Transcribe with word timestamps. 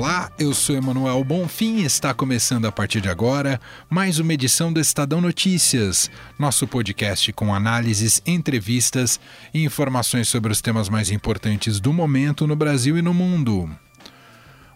Olá, 0.00 0.32
eu 0.38 0.54
sou 0.54 0.74
Emanuel 0.74 1.22
Bonfim 1.22 1.80
e 1.80 1.84
está 1.84 2.14
começando 2.14 2.64
a 2.64 2.72
partir 2.72 3.02
de 3.02 3.10
agora 3.10 3.60
mais 3.90 4.18
uma 4.18 4.32
edição 4.32 4.72
do 4.72 4.80
Estadão 4.80 5.20
Notícias, 5.20 6.10
nosso 6.38 6.66
podcast 6.66 7.30
com 7.34 7.54
análises, 7.54 8.22
entrevistas 8.24 9.20
e 9.52 9.62
informações 9.62 10.26
sobre 10.26 10.50
os 10.50 10.62
temas 10.62 10.88
mais 10.88 11.10
importantes 11.10 11.78
do 11.78 11.92
momento 11.92 12.46
no 12.46 12.56
Brasil 12.56 12.96
e 12.96 13.02
no 13.02 13.12
mundo. 13.12 13.68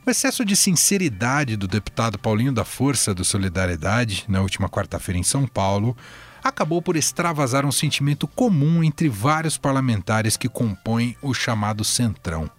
O 0.04 0.10
excesso 0.10 0.44
de 0.44 0.54
sinceridade 0.54 1.56
do 1.56 1.66
deputado 1.66 2.18
Paulinho 2.18 2.52
da 2.52 2.66
Força 2.66 3.14
do 3.14 3.24
Solidariedade, 3.24 4.26
na 4.28 4.42
última 4.42 4.68
quarta-feira 4.68 5.18
em 5.18 5.24
São 5.24 5.46
Paulo, 5.46 5.96
acabou 6.42 6.82
por 6.82 6.96
extravasar 6.96 7.64
um 7.64 7.72
sentimento 7.72 8.28
comum 8.28 8.84
entre 8.84 9.08
vários 9.08 9.56
parlamentares 9.56 10.36
que 10.36 10.50
compõem 10.50 11.16
o 11.22 11.32
chamado 11.32 11.82
Centrão 11.82 12.50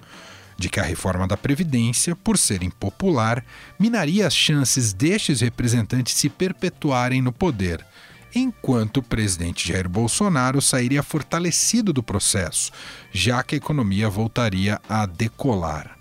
de 0.58 0.70
que 0.70 0.80
a 0.80 0.84
reforma 0.84 1.27
da 1.27 1.36
Previdência, 1.36 2.16
por 2.16 2.38
ser 2.38 2.64
impopular, 2.64 3.44
minaria 3.80 4.26
as 4.26 4.36
chances 4.36 4.94
destes 4.94 5.41
representantes 5.41 6.16
se 6.16 6.30
perpetuarem 6.30 7.22
no 7.22 7.31
poder, 7.31 7.86
enquanto 8.34 8.98
o 8.98 9.04
presidente 9.04 9.68
Jair 9.68 9.88
Bolsonaro 9.88 10.62
sairia 10.62 11.04
fortalecido 11.04 11.94
do 11.94 12.04
processo, 12.04 12.72
já 13.12 13.41
que 13.44 13.55
a 13.55 13.58
economia 13.58 14.09
voltaria 14.09 14.80
a 14.88 15.05
decolar. 15.05 15.98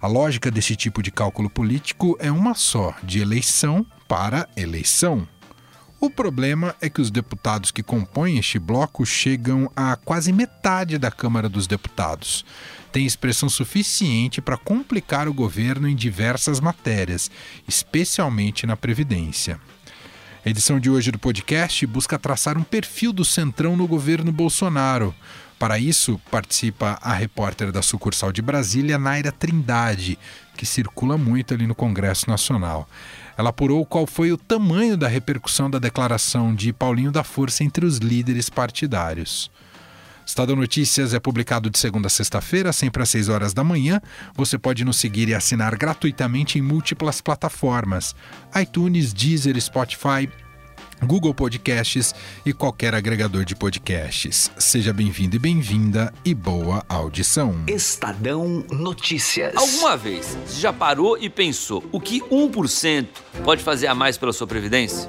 A 0.00 0.06
lógica 0.06 0.50
desse 0.50 0.76
tipo 0.76 1.02
de 1.02 1.10
cálculo 1.10 1.50
político 1.50 2.16
é 2.20 2.30
uma 2.30 2.54
só: 2.54 2.94
de 3.02 3.20
eleição 3.20 3.84
para 4.06 4.48
eleição. 4.56 5.26
O 6.00 6.08
problema 6.08 6.76
é 6.80 6.88
que 6.88 7.00
os 7.00 7.10
deputados 7.10 7.72
que 7.72 7.82
compõem 7.82 8.38
este 8.38 8.56
bloco 8.56 9.04
chegam 9.04 9.68
a 9.74 9.96
quase 9.96 10.32
metade 10.32 10.96
da 10.96 11.10
Câmara 11.10 11.48
dos 11.48 11.66
Deputados. 11.66 12.44
Tem 12.90 13.04
expressão 13.04 13.48
suficiente 13.48 14.40
para 14.40 14.56
complicar 14.56 15.28
o 15.28 15.34
governo 15.34 15.88
em 15.88 15.94
diversas 15.94 16.60
matérias, 16.60 17.30
especialmente 17.66 18.66
na 18.66 18.76
Previdência. 18.76 19.60
A 20.44 20.48
edição 20.48 20.80
de 20.80 20.88
hoje 20.88 21.10
do 21.10 21.18
podcast 21.18 21.84
busca 21.86 22.18
traçar 22.18 22.56
um 22.56 22.62
perfil 22.62 23.12
do 23.12 23.24
centrão 23.24 23.76
no 23.76 23.86
governo 23.86 24.32
Bolsonaro. 24.32 25.14
Para 25.58 25.78
isso, 25.78 26.20
participa 26.30 26.98
a 27.02 27.12
repórter 27.12 27.72
da 27.72 27.82
sucursal 27.82 28.32
de 28.32 28.40
Brasília, 28.40 28.96
Naira 28.96 29.32
Trindade, 29.32 30.18
que 30.56 30.64
circula 30.64 31.18
muito 31.18 31.52
ali 31.52 31.66
no 31.66 31.74
Congresso 31.74 32.30
Nacional. 32.30 32.88
Ela 33.36 33.50
apurou 33.50 33.84
qual 33.84 34.06
foi 34.06 34.32
o 34.32 34.38
tamanho 34.38 34.96
da 34.96 35.08
repercussão 35.08 35.68
da 35.68 35.78
declaração 35.78 36.54
de 36.54 36.72
Paulinho 36.72 37.12
da 37.12 37.24
Força 37.24 37.62
entre 37.62 37.84
os 37.84 37.98
líderes 37.98 38.48
partidários. 38.48 39.50
Estado 40.28 40.54
Notícias 40.54 41.14
é 41.14 41.18
publicado 41.18 41.70
de 41.70 41.78
segunda 41.78 42.06
a 42.06 42.10
sexta-feira, 42.10 42.70
sempre 42.70 43.02
às 43.02 43.08
6 43.08 43.30
horas 43.30 43.54
da 43.54 43.64
manhã. 43.64 43.98
Você 44.34 44.58
pode 44.58 44.84
nos 44.84 44.98
seguir 44.98 45.26
e 45.30 45.34
assinar 45.34 45.74
gratuitamente 45.74 46.58
em 46.58 46.62
múltiplas 46.62 47.22
plataformas: 47.22 48.14
iTunes, 48.54 49.14
Deezer, 49.14 49.58
Spotify, 49.58 50.28
Google 51.02 51.32
Podcasts 51.32 52.14
e 52.44 52.52
qualquer 52.52 52.94
agregador 52.94 53.42
de 53.42 53.56
podcasts. 53.56 54.50
Seja 54.58 54.92
bem-vindo 54.92 55.36
e 55.36 55.38
bem-vinda 55.38 56.12
e 56.22 56.34
boa 56.34 56.84
audição. 56.90 57.64
Estadão 57.66 58.62
Notícias. 58.70 59.56
Alguma 59.56 59.96
vez 59.96 60.36
você 60.46 60.60
já 60.60 60.74
parou 60.74 61.16
e 61.16 61.30
pensou 61.30 61.82
o 61.90 61.98
que 61.98 62.20
1% 62.20 63.08
pode 63.42 63.62
fazer 63.62 63.86
a 63.86 63.94
mais 63.94 64.18
pela 64.18 64.34
sua 64.34 64.46
previdência? 64.46 65.08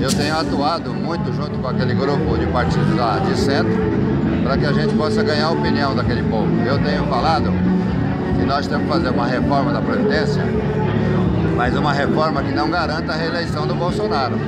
Eu 0.00 0.10
tenho 0.10 0.34
atuado 0.34 0.94
muito 0.94 1.30
junto 1.34 1.58
com 1.58 1.68
aquele 1.68 1.92
grupo 1.92 2.38
de 2.38 2.46
partidos 2.46 2.96
lá 2.96 3.18
de 3.18 3.38
centro 3.38 3.78
para 4.42 4.56
que 4.56 4.64
a 4.64 4.72
gente 4.72 4.94
possa 4.94 5.22
ganhar 5.22 5.48
a 5.48 5.50
opinião 5.50 5.94
daquele 5.94 6.22
povo. 6.22 6.48
Eu 6.64 6.78
tenho 6.82 7.04
falado 7.04 7.52
que 8.38 8.46
nós 8.46 8.66
temos 8.66 8.84
que 8.84 8.92
fazer 8.92 9.10
uma 9.10 9.26
reforma 9.26 9.72
da 9.72 9.82
Previdência, 9.82 10.42
mas 11.54 11.76
uma 11.76 11.92
reforma 11.92 12.42
que 12.42 12.50
não 12.50 12.70
garanta 12.70 13.12
a 13.12 13.16
reeleição 13.16 13.66
do 13.66 13.74
Bolsonaro. 13.74 14.38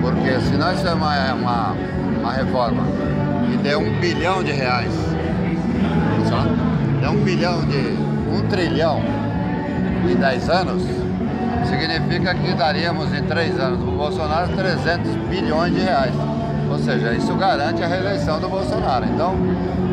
Porque 0.00 0.40
se 0.40 0.56
nós 0.56 0.80
temos 0.80 0.98
uma, 0.98 1.34
uma, 1.34 1.76
uma 2.20 2.32
reforma 2.32 2.84
que 3.50 3.56
dê 3.56 3.74
um 3.74 3.98
bilhão 3.98 4.42
de 4.44 4.52
reais, 4.52 4.94
só? 6.28 6.44
Dê 7.00 7.08
um 7.08 7.24
bilhão 7.24 7.64
de. 7.64 7.98
um 8.32 8.48
trilhão 8.48 9.02
em 10.08 10.14
10 10.14 10.48
anos, 10.48 10.99
significa 11.66 12.34
que 12.34 12.54
daríamos 12.54 13.12
em 13.14 13.22
três 13.24 13.58
anos 13.58 13.82
para 13.82 13.88
o 13.88 13.96
Bolsonaro 13.96 14.56
300 14.56 15.14
bilhões 15.28 15.74
de 15.74 15.80
reais. 15.80 16.14
Ou 16.70 16.78
seja, 16.78 17.12
isso 17.12 17.34
garante 17.34 17.82
a 17.82 17.86
reeleição 17.86 18.38
do 18.40 18.48
Bolsonaro. 18.48 19.04
Então, 19.06 19.36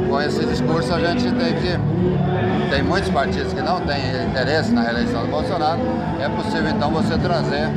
com 0.08 0.22
esse 0.22 0.46
discurso 0.46 0.94
a 0.94 1.00
gente 1.00 1.24
tem 1.32 1.54
que. 1.56 2.70
Tem 2.70 2.84
muitos 2.84 3.10
partidos 3.10 3.54
que 3.54 3.62
não 3.62 3.80
têm 3.82 4.26
interesse 4.30 4.72
na 4.72 4.82
reeleição 4.82 5.22
do 5.26 5.32
Bolsonaro. 5.32 5.80
É 6.20 6.30
possível 6.30 6.70
então 6.70 6.92
você 6.92 7.18
trazer 7.18 7.70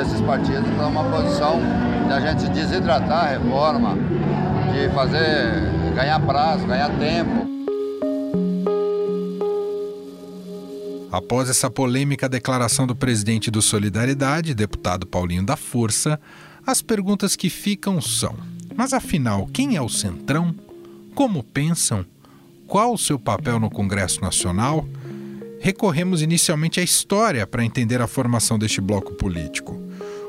esses 0.00 0.20
partidos 0.20 0.68
para 0.76 0.86
uma 0.86 1.04
posição 1.04 1.60
de 2.06 2.12
a 2.12 2.20
gente 2.20 2.48
desidratar 2.50 3.24
a 3.24 3.28
reforma, 3.28 3.96
de 4.72 4.88
fazer 4.94 5.70
ganhar 5.94 6.20
prazo, 6.20 6.66
ganhar 6.66 6.90
tempo. 6.98 7.41
Após 11.12 11.50
essa 11.50 11.70
polêmica 11.70 12.26
declaração 12.26 12.86
do 12.86 12.96
presidente 12.96 13.50
do 13.50 13.60
Solidariedade, 13.60 14.54
deputado 14.54 15.06
Paulinho 15.06 15.44
da 15.44 15.56
Força, 15.56 16.18
as 16.66 16.80
perguntas 16.80 17.36
que 17.36 17.50
ficam 17.50 18.00
são: 18.00 18.34
mas 18.74 18.94
afinal, 18.94 19.46
quem 19.52 19.76
é 19.76 19.82
o 19.82 19.90
Centrão? 19.90 20.54
Como 21.14 21.42
pensam? 21.42 22.06
Qual 22.66 22.94
o 22.94 22.98
seu 22.98 23.18
papel 23.18 23.60
no 23.60 23.68
Congresso 23.68 24.22
Nacional? 24.22 24.88
Recorremos 25.60 26.22
inicialmente 26.22 26.80
à 26.80 26.82
história 26.82 27.46
para 27.46 27.62
entender 27.62 28.00
a 28.00 28.06
formação 28.06 28.58
deste 28.58 28.80
bloco 28.80 29.12
político. 29.12 29.78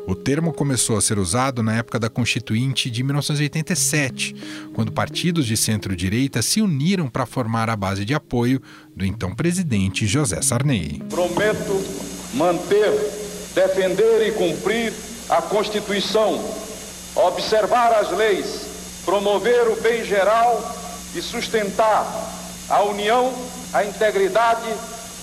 O 0.06 0.16
termo 0.16 0.52
começou 0.52 0.98
a 0.98 1.02
ser 1.02 1.18
usado 1.18 1.64
na 1.64 1.76
época 1.78 1.98
da 1.98 2.10
Constituinte 2.10 2.90
de 2.90 3.04
1987, 3.04 4.36
quando 4.74 4.92
partidos 4.92 5.46
de 5.46 5.56
centro-direita 5.56 6.42
se 6.42 6.62
uniram 6.62 7.08
para 7.08 7.26
formar 7.26 7.70
a 7.70 7.76
base 7.76 8.04
de 8.04 8.14
apoio 8.14 8.62
do 8.94 9.06
então 9.06 9.34
presidente 9.34 10.06
José 10.06 10.42
Sarney. 10.42 11.02
Prometo 11.10 11.82
manter, 12.34 12.92
defender 13.56 14.28
e 14.28 14.32
cumprir 14.34 14.92
a 15.30 15.42
Constituição, 15.42 16.44
observar 17.16 17.94
as 17.94 18.12
leis, 18.12 19.02
promover 19.06 19.70
o 19.70 19.82
bem 19.82 20.04
geral 20.04 20.62
e 21.16 21.22
sustentar 21.22 22.06
a 22.70 22.84
união, 22.84 23.34
a 23.72 23.86
integridade 23.86 24.70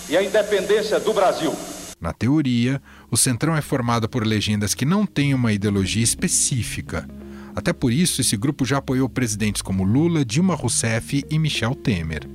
e 0.09 0.17
a 0.17 0.23
independência 0.23 0.99
do 0.99 1.13
Brasil. 1.13 1.55
Na 2.01 2.15
teoria, 2.15 2.81
o 3.11 3.17
Centrão 3.17 3.57
é 3.57 3.61
formado 3.61 4.09
por 4.09 4.27
legendas 4.27 4.75
que 4.75 4.85
não 4.85 5.05
têm 5.05 5.35
uma 5.35 5.53
ideologia 5.53 6.03
específica. 6.03 7.09
Até 7.55 7.73
por 7.73 7.93
isso, 7.93 8.21
esse 8.21 8.37
grupo 8.37 8.65
já 8.65 8.79
apoiou 8.79 9.09
presidentes 9.09 9.63
como 9.63 9.83
Lula, 9.83 10.25
Dilma 10.25 10.55
Rousseff 10.55 11.25
e 11.29 11.39
Michel 11.39 11.75
Temer. 11.75 12.29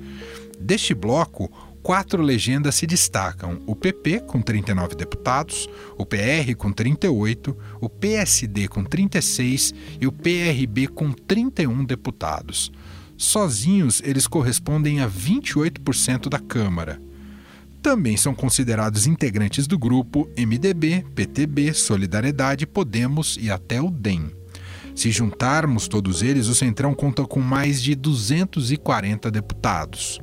Deste 0.60 0.94
bloco, 0.94 1.50
quatro 1.82 2.22
legendas 2.22 2.76
se 2.76 2.86
destacam: 2.86 3.62
o 3.66 3.76
PP, 3.76 4.22
com 4.22 4.42
39 4.42 4.96
deputados, 4.96 5.70
o 5.98 6.06
PR, 6.06 6.54
com 6.58 6.72
38, 6.72 7.58
o 7.80 7.90
PSD, 7.90 8.68
com 8.68 8.84
36 8.84 9.74
e 10.02 10.08
o 10.08 10.12
PRB, 10.12 10.88
com 10.88 11.12
31 11.12 11.86
deputados. 11.86 12.72
Sozinhos, 13.18 14.02
eles 14.04 14.28
correspondem 14.28 15.00
a 15.00 15.10
28% 15.10 16.28
da 16.28 16.40
Câmara. 16.40 17.00
Também 17.86 18.18
são 18.18 18.34
considerados 18.34 19.06
integrantes 19.06 19.68
do 19.68 19.78
grupo 19.78 20.28
MDB, 20.36 21.06
PTB, 21.14 21.72
Solidariedade, 21.72 22.66
Podemos 22.66 23.38
e 23.40 23.52
até 23.52 23.80
o 23.80 23.92
DEM. 23.92 24.32
Se 24.96 25.12
juntarmos 25.12 25.88
todos 25.88 26.24
eles, 26.24 26.48
o 26.48 26.56
Centrão 26.56 26.96
conta 26.96 27.24
com 27.26 27.40
mais 27.40 27.80
de 27.80 27.94
240 27.94 29.30
deputados. 29.30 30.20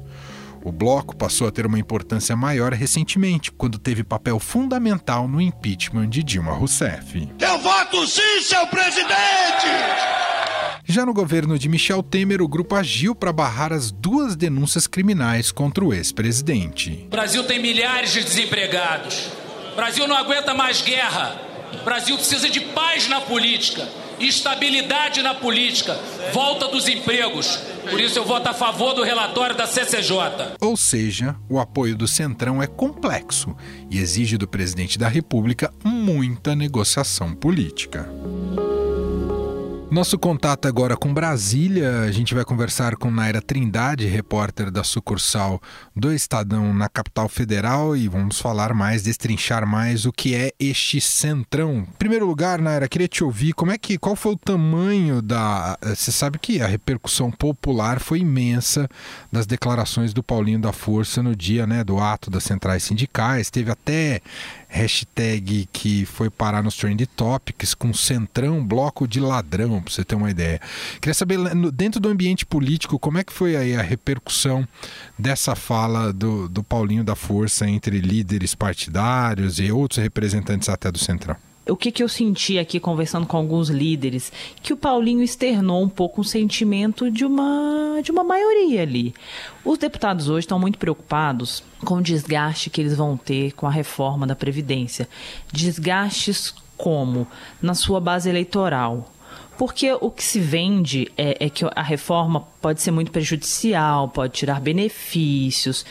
O 0.64 0.72
bloco 0.72 1.14
passou 1.14 1.46
a 1.46 1.52
ter 1.52 1.64
uma 1.64 1.78
importância 1.78 2.34
maior 2.34 2.72
recentemente, 2.72 3.52
quando 3.52 3.78
teve 3.78 4.02
papel 4.02 4.40
fundamental 4.40 5.28
no 5.28 5.40
impeachment 5.40 6.08
de 6.08 6.24
Dilma 6.24 6.50
Rousseff. 6.50 7.28
Eu 7.38 7.58
voto 7.60 8.04
sim, 8.08 8.42
seu 8.42 8.66
presidente! 8.66 10.31
Já 10.84 11.06
no 11.06 11.14
governo 11.14 11.58
de 11.58 11.68
Michel 11.68 12.02
Temer, 12.02 12.42
o 12.42 12.48
grupo 12.48 12.74
agiu 12.74 13.14
para 13.14 13.32
barrar 13.32 13.72
as 13.72 13.90
duas 13.90 14.34
denúncias 14.34 14.86
criminais 14.86 15.52
contra 15.52 15.84
o 15.84 15.94
ex-presidente. 15.94 17.04
O 17.06 17.10
Brasil 17.10 17.44
tem 17.44 17.60
milhares 17.60 18.12
de 18.12 18.22
desempregados. 18.22 19.28
O 19.72 19.76
Brasil 19.76 20.06
não 20.08 20.16
aguenta 20.16 20.52
mais 20.52 20.82
guerra. 20.82 21.40
O 21.80 21.84
Brasil 21.84 22.16
precisa 22.16 22.50
de 22.50 22.60
paz 22.60 23.08
na 23.08 23.20
política, 23.20 23.88
estabilidade 24.20 25.22
na 25.22 25.34
política, 25.34 25.98
volta 26.32 26.68
dos 26.68 26.86
empregos. 26.88 27.58
Por 27.88 28.00
isso 28.00 28.18
eu 28.18 28.24
voto 28.24 28.48
a 28.48 28.52
favor 28.52 28.92
do 28.92 29.02
relatório 29.02 29.56
da 29.56 29.66
CCJ. 29.66 30.56
Ou 30.60 30.76
seja, 30.76 31.34
o 31.48 31.58
apoio 31.58 31.96
do 31.96 32.06
Centrão 32.06 32.62
é 32.62 32.66
complexo 32.66 33.56
e 33.90 33.98
exige 33.98 34.36
do 34.36 34.46
presidente 34.46 34.98
da 34.98 35.08
República 35.08 35.72
muita 35.84 36.54
negociação 36.54 37.34
política. 37.34 38.08
Nosso 39.92 40.18
contato 40.18 40.66
agora 40.66 40.96
com 40.96 41.12
Brasília. 41.12 42.00
A 42.00 42.10
gente 42.10 42.34
vai 42.34 42.46
conversar 42.46 42.96
com 42.96 43.10
Naira 43.10 43.42
Trindade, 43.42 44.06
repórter 44.06 44.70
da 44.70 44.82
sucursal 44.82 45.60
do 45.94 46.10
Estadão 46.10 46.72
na 46.72 46.88
capital 46.88 47.28
federal, 47.28 47.94
e 47.94 48.08
vamos 48.08 48.40
falar 48.40 48.72
mais, 48.72 49.02
destrinchar 49.02 49.66
mais 49.66 50.06
o 50.06 50.10
que 50.12 50.34
é 50.34 50.50
este 50.58 50.98
centrão. 50.98 51.80
Em 51.80 51.98
primeiro 51.98 52.24
lugar, 52.24 52.58
Naira, 52.58 52.88
queria 52.88 53.06
te 53.06 53.22
ouvir 53.22 53.52
como 53.52 53.70
é 53.70 53.76
que 53.76 53.98
qual 53.98 54.16
foi 54.16 54.32
o 54.32 54.38
tamanho 54.38 55.20
da. 55.20 55.76
Você 55.82 56.10
sabe 56.10 56.38
que 56.38 56.62
a 56.62 56.66
repercussão 56.66 57.30
popular 57.30 58.00
foi 58.00 58.20
imensa 58.20 58.88
das 59.30 59.44
declarações 59.44 60.14
do 60.14 60.22
Paulinho 60.22 60.58
da 60.58 60.72
Força 60.72 61.22
no 61.22 61.36
dia 61.36 61.66
né, 61.66 61.84
do 61.84 62.00
ato 62.00 62.30
das 62.30 62.44
centrais 62.44 62.82
sindicais. 62.82 63.50
Teve 63.50 63.70
até 63.70 64.22
hashtag 64.72 65.68
que 65.70 66.06
foi 66.06 66.30
parar 66.30 66.62
nos 66.62 66.76
Trend 66.76 67.06
Topics 67.06 67.74
com 67.74 67.92
Centrão 67.92 68.64
Bloco 68.64 69.06
de 69.06 69.20
Ladrão, 69.20 69.82
para 69.82 69.92
você 69.92 70.02
ter 70.02 70.14
uma 70.14 70.30
ideia. 70.30 70.60
Queria 71.00 71.14
saber, 71.14 71.38
dentro 71.72 72.00
do 72.00 72.08
ambiente 72.08 72.46
político, 72.46 72.98
como 72.98 73.18
é 73.18 73.24
que 73.24 73.32
foi 73.32 73.54
aí 73.54 73.76
a 73.76 73.82
repercussão 73.82 74.66
dessa 75.18 75.54
fala 75.54 76.12
do, 76.12 76.48
do 76.48 76.62
Paulinho 76.62 77.04
da 77.04 77.14
Força 77.14 77.68
entre 77.68 78.00
líderes 78.00 78.54
partidários 78.54 79.60
e 79.60 79.70
outros 79.70 80.02
representantes 80.02 80.70
até 80.70 80.90
do 80.90 80.98
Centrão? 80.98 81.36
O 81.68 81.76
que, 81.76 81.92
que 81.92 82.02
eu 82.02 82.08
senti 82.08 82.58
aqui 82.58 82.80
conversando 82.80 83.26
com 83.26 83.36
alguns 83.36 83.68
líderes, 83.68 84.32
que 84.62 84.72
o 84.72 84.76
Paulinho 84.76 85.22
externou 85.22 85.82
um 85.82 85.88
pouco 85.88 86.20
um 86.20 86.24
sentimento 86.24 87.10
de 87.10 87.24
uma, 87.24 88.00
de 88.02 88.10
uma 88.10 88.24
maioria 88.24 88.82
ali. 88.82 89.14
Os 89.64 89.78
deputados 89.78 90.28
hoje 90.28 90.40
estão 90.40 90.58
muito 90.58 90.78
preocupados 90.78 91.62
com 91.84 91.94
o 91.94 92.02
desgaste 92.02 92.68
que 92.68 92.80
eles 92.80 92.96
vão 92.96 93.16
ter 93.16 93.52
com 93.52 93.66
a 93.66 93.70
reforma 93.70 94.26
da 94.26 94.34
Previdência. 94.34 95.08
Desgastes 95.52 96.54
como? 96.76 97.28
Na 97.60 97.74
sua 97.74 98.00
base 98.00 98.28
eleitoral. 98.28 99.08
Porque 99.56 99.92
o 100.00 100.10
que 100.10 100.24
se 100.24 100.40
vende 100.40 101.12
é, 101.16 101.46
é, 101.46 101.48
que 101.48 101.64
a 101.76 101.82
reforma 101.82 102.40
pode 102.60 102.82
ser 102.82 102.90
muito 102.90 103.12
prejudicial, 103.12 104.08
pode 104.08 104.32
tirar 104.32 104.60
benefícios, 104.60 105.84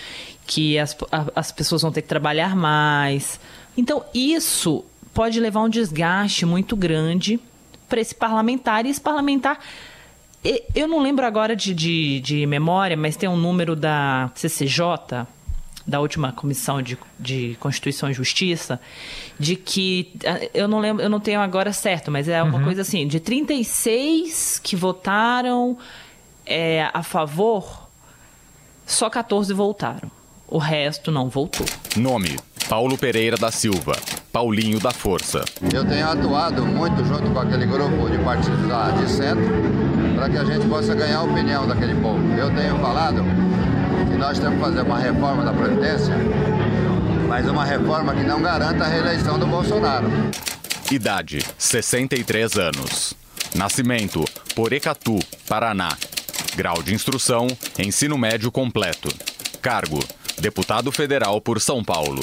que 0.46 0.78
as, 0.78 0.98
as 1.34 1.52
pessoas 1.52 1.82
vão 1.82 1.92
ter 1.92 2.02
que 2.02 2.10
trabalhar 2.10 2.56
mais. 2.56 3.40
Então, 3.78 4.04
isso 4.14 4.84
pode 5.14 5.40
levar 5.40 5.62
um 5.62 5.70
desgaste 5.70 6.46
muito 6.46 6.76
grande 6.76 7.40
para 7.88 8.00
esse 8.00 8.16
parlamentar. 8.16 8.86
E 8.86 8.90
esse 8.90 9.02
parlamentar, 9.02 9.60
eu 10.74 10.88
não 10.88 11.00
lembro 11.00 11.26
agora 11.26 11.56
de, 11.56 11.74
de, 11.74 12.20
de, 12.22 12.46
memória, 12.46 12.96
mas 12.96 13.16
tem 13.16 13.28
um 13.28 13.38
número 13.38 13.76
da 13.76 14.32
CCJ, 14.36 15.28
da 15.86 16.00
última 16.00 16.32
Comissão 16.32 16.82
de, 16.82 16.98
de 17.20 17.58
Constituição 17.60 18.10
e 18.10 18.14
Justiça, 18.14 18.80
de 19.38 19.56
que, 19.56 20.14
eu 20.54 20.68
não 20.68 20.80
lembro, 20.80 21.04
eu 21.04 21.10
não 21.10 21.20
tenho 21.20 21.42
agora 21.42 21.74
certo, 21.74 22.10
mas 22.10 22.28
é 22.28 22.42
uma 22.42 22.60
uhum. 22.60 22.64
coisa 22.64 22.82
assim, 22.82 23.08
de 23.08 23.20
36 23.20 24.60
que 24.64 24.76
votaram 24.76 25.78
é, 26.46 26.90
a 26.94 27.04
favor, 27.04 27.90
só 28.86 29.10
14 29.10 29.54
voltaram. 29.54 30.10
O 30.48 30.58
resto 30.58 31.12
não 31.12 31.30
voltou. 31.30 31.66
Nome: 31.96 32.38
Paulo 32.68 32.98
Pereira 32.98 33.38
da 33.38 33.52
Silva. 33.52 33.94
Paulinho 34.32 34.80
da 34.80 34.92
Força. 34.92 35.44
Eu 35.74 35.84
tenho 35.86 36.08
atuado 36.08 36.66
muito 36.66 37.04
junto 37.06 37.30
com 37.32 37.40
aquele 37.40 37.66
grupo 37.66 38.10
de 38.10 38.18
partidos 38.20 38.66
lá 38.68 38.92
de 38.92 39.10
centro 39.12 39.44
para 40.16 40.30
que 40.30 40.38
a 40.38 40.46
gente 40.46 40.68
possa 40.68 40.96
ganhar 40.96 41.18
a 41.18 41.24
opinião 41.24 41.68
daquele 41.68 41.96
povo. 41.96 42.22
Eu 42.38 42.50
tenho 42.56 42.78
falado 42.80 43.24
que 44.10 44.18
nós 44.18 44.40
temos 44.40 44.56
que 44.56 44.62
fazer 44.62 44.82
uma 44.82 45.00
reforma 45.00 45.44
da 45.44 45.52
Previdência, 45.52 46.16
mas 47.28 47.46
uma 47.48 47.66
reforma 47.66 48.16
que 48.16 48.24
não 48.24 48.42
garanta 48.42 48.86
a 48.86 48.88
reeleição 48.88 49.38
do 49.38 49.46
Bolsonaro. 49.46 50.08
Idade: 50.90 51.40
63 51.58 52.58
anos. 52.58 53.14
Nascimento: 53.54 54.24
Porecatu, 54.56 55.20
Paraná. 55.48 55.98
Grau 56.56 56.82
de 56.82 56.94
instrução: 56.94 57.48
ensino 57.78 58.18
médio 58.18 58.50
completo. 58.50 59.10
Cargo: 59.62 60.00
deputado 60.40 60.90
federal 60.92 61.42
por 61.42 61.60
São 61.60 61.84
Paulo. 61.84 62.22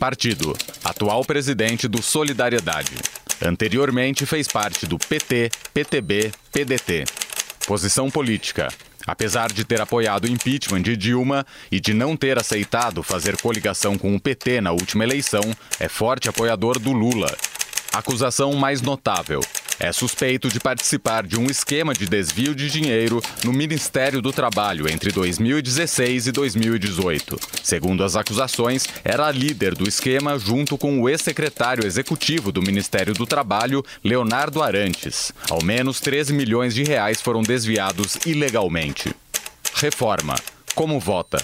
Partido: 0.00 0.56
atual 0.82 1.22
presidente 1.26 1.86
do 1.86 2.02
Solidariedade. 2.02 2.94
Anteriormente 3.44 4.24
fez 4.24 4.48
parte 4.48 4.86
do 4.86 4.98
PT, 4.98 5.50
PTB, 5.74 6.32
PDT. 6.50 7.04
Posição 7.66 8.10
política: 8.10 8.68
Apesar 9.06 9.52
de 9.52 9.62
ter 9.62 9.78
apoiado 9.78 10.24
o 10.24 10.30
impeachment 10.30 10.80
de 10.80 10.96
Dilma 10.96 11.44
e 11.70 11.78
de 11.78 11.92
não 11.92 12.16
ter 12.16 12.38
aceitado 12.38 13.02
fazer 13.02 13.36
coligação 13.42 13.98
com 13.98 14.16
o 14.16 14.18
PT 14.18 14.62
na 14.62 14.72
última 14.72 15.04
eleição, 15.04 15.42
é 15.78 15.86
forte 15.86 16.30
apoiador 16.30 16.78
do 16.78 16.92
Lula. 16.92 17.36
Acusação 17.92 18.54
mais 18.54 18.80
notável: 18.80 19.42
é 19.80 19.90
suspeito 19.92 20.48
de 20.48 20.60
participar 20.60 21.26
de 21.26 21.40
um 21.40 21.46
esquema 21.46 21.94
de 21.94 22.06
desvio 22.06 22.54
de 22.54 22.70
dinheiro 22.70 23.22
no 23.42 23.52
Ministério 23.52 24.20
do 24.20 24.30
Trabalho 24.30 24.86
entre 24.88 25.10
2016 25.10 26.26
e 26.26 26.32
2018. 26.32 27.38
Segundo 27.62 28.04
as 28.04 28.14
acusações, 28.14 28.86
era 29.02 29.30
líder 29.30 29.74
do 29.74 29.88
esquema 29.88 30.38
junto 30.38 30.76
com 30.76 31.00
o 31.00 31.08
ex-secretário 31.08 31.86
executivo 31.86 32.52
do 32.52 32.60
Ministério 32.60 33.14
do 33.14 33.26
Trabalho, 33.26 33.82
Leonardo 34.04 34.62
Arantes. 34.62 35.32
Ao 35.48 35.62
menos 35.64 35.98
13 35.98 36.34
milhões 36.34 36.74
de 36.74 36.84
reais 36.84 37.22
foram 37.22 37.42
desviados 37.42 38.18
ilegalmente. 38.26 39.14
Reforma. 39.74 40.36
Como 40.74 41.00
vota? 41.00 41.42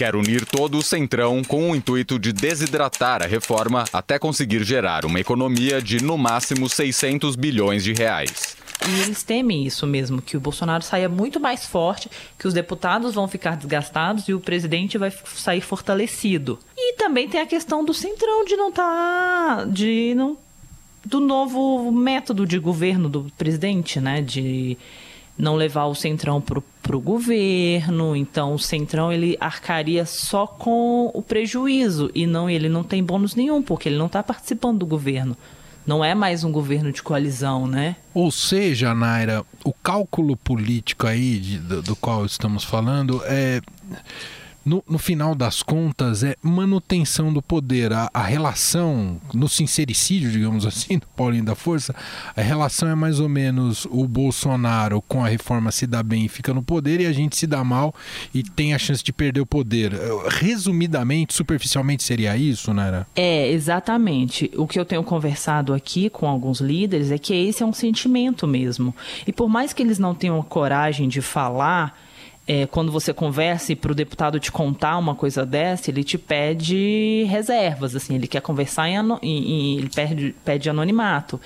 Quer 0.00 0.16
unir 0.16 0.46
todo 0.46 0.78
o 0.78 0.82
Centrão 0.82 1.44
com 1.44 1.70
o 1.70 1.76
intuito 1.76 2.18
de 2.18 2.32
desidratar 2.32 3.22
a 3.22 3.26
reforma 3.26 3.84
até 3.92 4.18
conseguir 4.18 4.64
gerar 4.64 5.04
uma 5.04 5.20
economia 5.20 5.82
de, 5.82 6.02
no 6.02 6.16
máximo, 6.16 6.70
600 6.70 7.36
bilhões 7.36 7.84
de 7.84 7.92
reais. 7.92 8.56
E 8.88 9.00
eles 9.02 9.22
temem 9.22 9.66
isso 9.66 9.86
mesmo, 9.86 10.22
que 10.22 10.38
o 10.38 10.40
Bolsonaro 10.40 10.82
saia 10.82 11.06
muito 11.06 11.38
mais 11.38 11.66
forte, 11.66 12.10
que 12.38 12.48
os 12.48 12.54
deputados 12.54 13.14
vão 13.14 13.28
ficar 13.28 13.58
desgastados 13.58 14.26
e 14.26 14.32
o 14.32 14.40
presidente 14.40 14.96
vai 14.96 15.12
sair 15.34 15.60
fortalecido. 15.60 16.58
E 16.74 16.94
também 16.94 17.28
tem 17.28 17.42
a 17.42 17.46
questão 17.46 17.84
do 17.84 17.92
Centrão 17.92 18.46
de 18.46 18.56
não 18.56 18.70
estar. 18.70 19.58
Tá, 19.58 19.64
de 19.66 20.14
não. 20.16 20.38
do 21.04 21.20
novo 21.20 21.92
método 21.92 22.46
de 22.46 22.58
governo 22.58 23.06
do 23.06 23.30
presidente, 23.36 24.00
né? 24.00 24.22
De 24.22 24.78
não 25.36 25.56
levar 25.56 25.84
o 25.84 25.94
Centrão 25.94 26.40
para 26.90 26.96
o 26.96 27.00
governo, 27.00 28.16
então 28.16 28.52
o 28.52 28.58
Centrão 28.58 29.12
ele 29.12 29.36
arcaria 29.38 30.04
só 30.04 30.44
com 30.44 31.08
o 31.14 31.22
prejuízo 31.22 32.10
e 32.12 32.26
não 32.26 32.50
ele 32.50 32.68
não 32.68 32.82
tem 32.82 33.00
bônus 33.00 33.36
nenhum, 33.36 33.62
porque 33.62 33.88
ele 33.88 33.96
não 33.96 34.06
está 34.06 34.24
participando 34.24 34.80
do 34.80 34.86
governo. 34.86 35.36
Não 35.86 36.04
é 36.04 36.16
mais 36.16 36.42
um 36.42 36.50
governo 36.50 36.90
de 36.90 37.00
coalizão, 37.00 37.68
né? 37.68 37.94
Ou 38.12 38.32
seja, 38.32 38.92
Naira, 38.92 39.44
o 39.64 39.72
cálculo 39.72 40.36
político 40.36 41.06
aí 41.06 41.38
de, 41.38 41.58
do, 41.58 41.80
do 41.80 41.94
qual 41.94 42.26
estamos 42.26 42.64
falando 42.64 43.22
é 43.24 43.60
no, 44.70 44.84
no, 44.88 44.98
final 44.98 45.34
das 45.34 45.64
contas, 45.64 46.22
é 46.22 46.36
manutenção 46.40 47.32
do 47.32 47.42
poder. 47.42 47.92
A, 47.92 48.08
a, 48.14 48.22
relação, 48.22 49.20
no 49.34 49.48
sincericídio, 49.48 50.30
digamos 50.30 50.64
assim, 50.64 50.96
do 51.02 51.08
Paulinho 51.08 51.44
da 51.44 51.56
Força, 51.56 51.92
a 52.36 52.40
relação 52.40 52.88
é 52.88 52.94
mais 52.94 53.18
ou 53.18 53.28
menos 53.28 53.84
o 53.90 54.06
Bolsonaro 54.06 55.02
com 55.02 55.24
a 55.24 55.28
reforma 55.28 55.72
se 55.72 55.88
dá 55.88 56.04
bem 56.04 56.26
e 56.26 56.28
fica 56.28 56.54
no 56.54 56.62
poder, 56.62 57.00
e 57.00 57.06
a 57.06 57.12
gente 57.12 57.36
se 57.36 57.48
dá 57.48 57.64
mal 57.64 57.92
e 58.32 58.44
tem 58.44 58.72
a 58.72 58.78
chance 58.78 59.02
de 59.02 59.12
perder 59.12 59.40
o 59.40 59.46
poder. 59.46 59.92
Resumidamente, 60.28 61.34
superficialmente, 61.34 62.04
seria 62.04 62.36
isso, 62.36 62.72
Nara? 62.72 63.08
É, 63.16 63.50
exatamente. 63.50 64.52
O 64.56 64.68
que 64.68 64.78
eu 64.78 64.84
tenho 64.84 65.02
conversado 65.02 65.74
aqui 65.74 66.08
com 66.08 66.28
alguns 66.28 66.60
líderes 66.60 67.10
é 67.10 67.18
que 67.18 67.34
esse 67.34 67.64
é 67.64 67.66
um 67.66 67.72
sentimento 67.72 68.46
mesmo. 68.46 68.94
E 69.26 69.32
por 69.32 69.48
mais 69.48 69.72
que 69.72 69.82
eles 69.82 69.98
não 69.98 70.14
tenham 70.14 70.40
coragem 70.42 71.08
de 71.08 71.20
falar 71.20 72.09
é, 72.52 72.66
quando 72.66 72.90
você 72.90 73.14
conversa 73.14 73.70
e 73.70 73.76
para 73.76 73.92
o 73.92 73.94
deputado 73.94 74.40
te 74.40 74.50
contar 74.50 74.98
uma 74.98 75.14
coisa 75.14 75.46
dessa, 75.46 75.88
ele 75.88 76.02
te 76.02 76.18
pede 76.18 77.24
reservas, 77.28 77.94
assim, 77.94 78.16
ele 78.16 78.26
quer 78.26 78.42
conversar 78.42 78.88
em, 78.88 78.98
em 79.22 79.78
ele 79.78 79.88
pede, 79.88 80.34
pede 80.44 80.68
anonimato. 80.68 81.40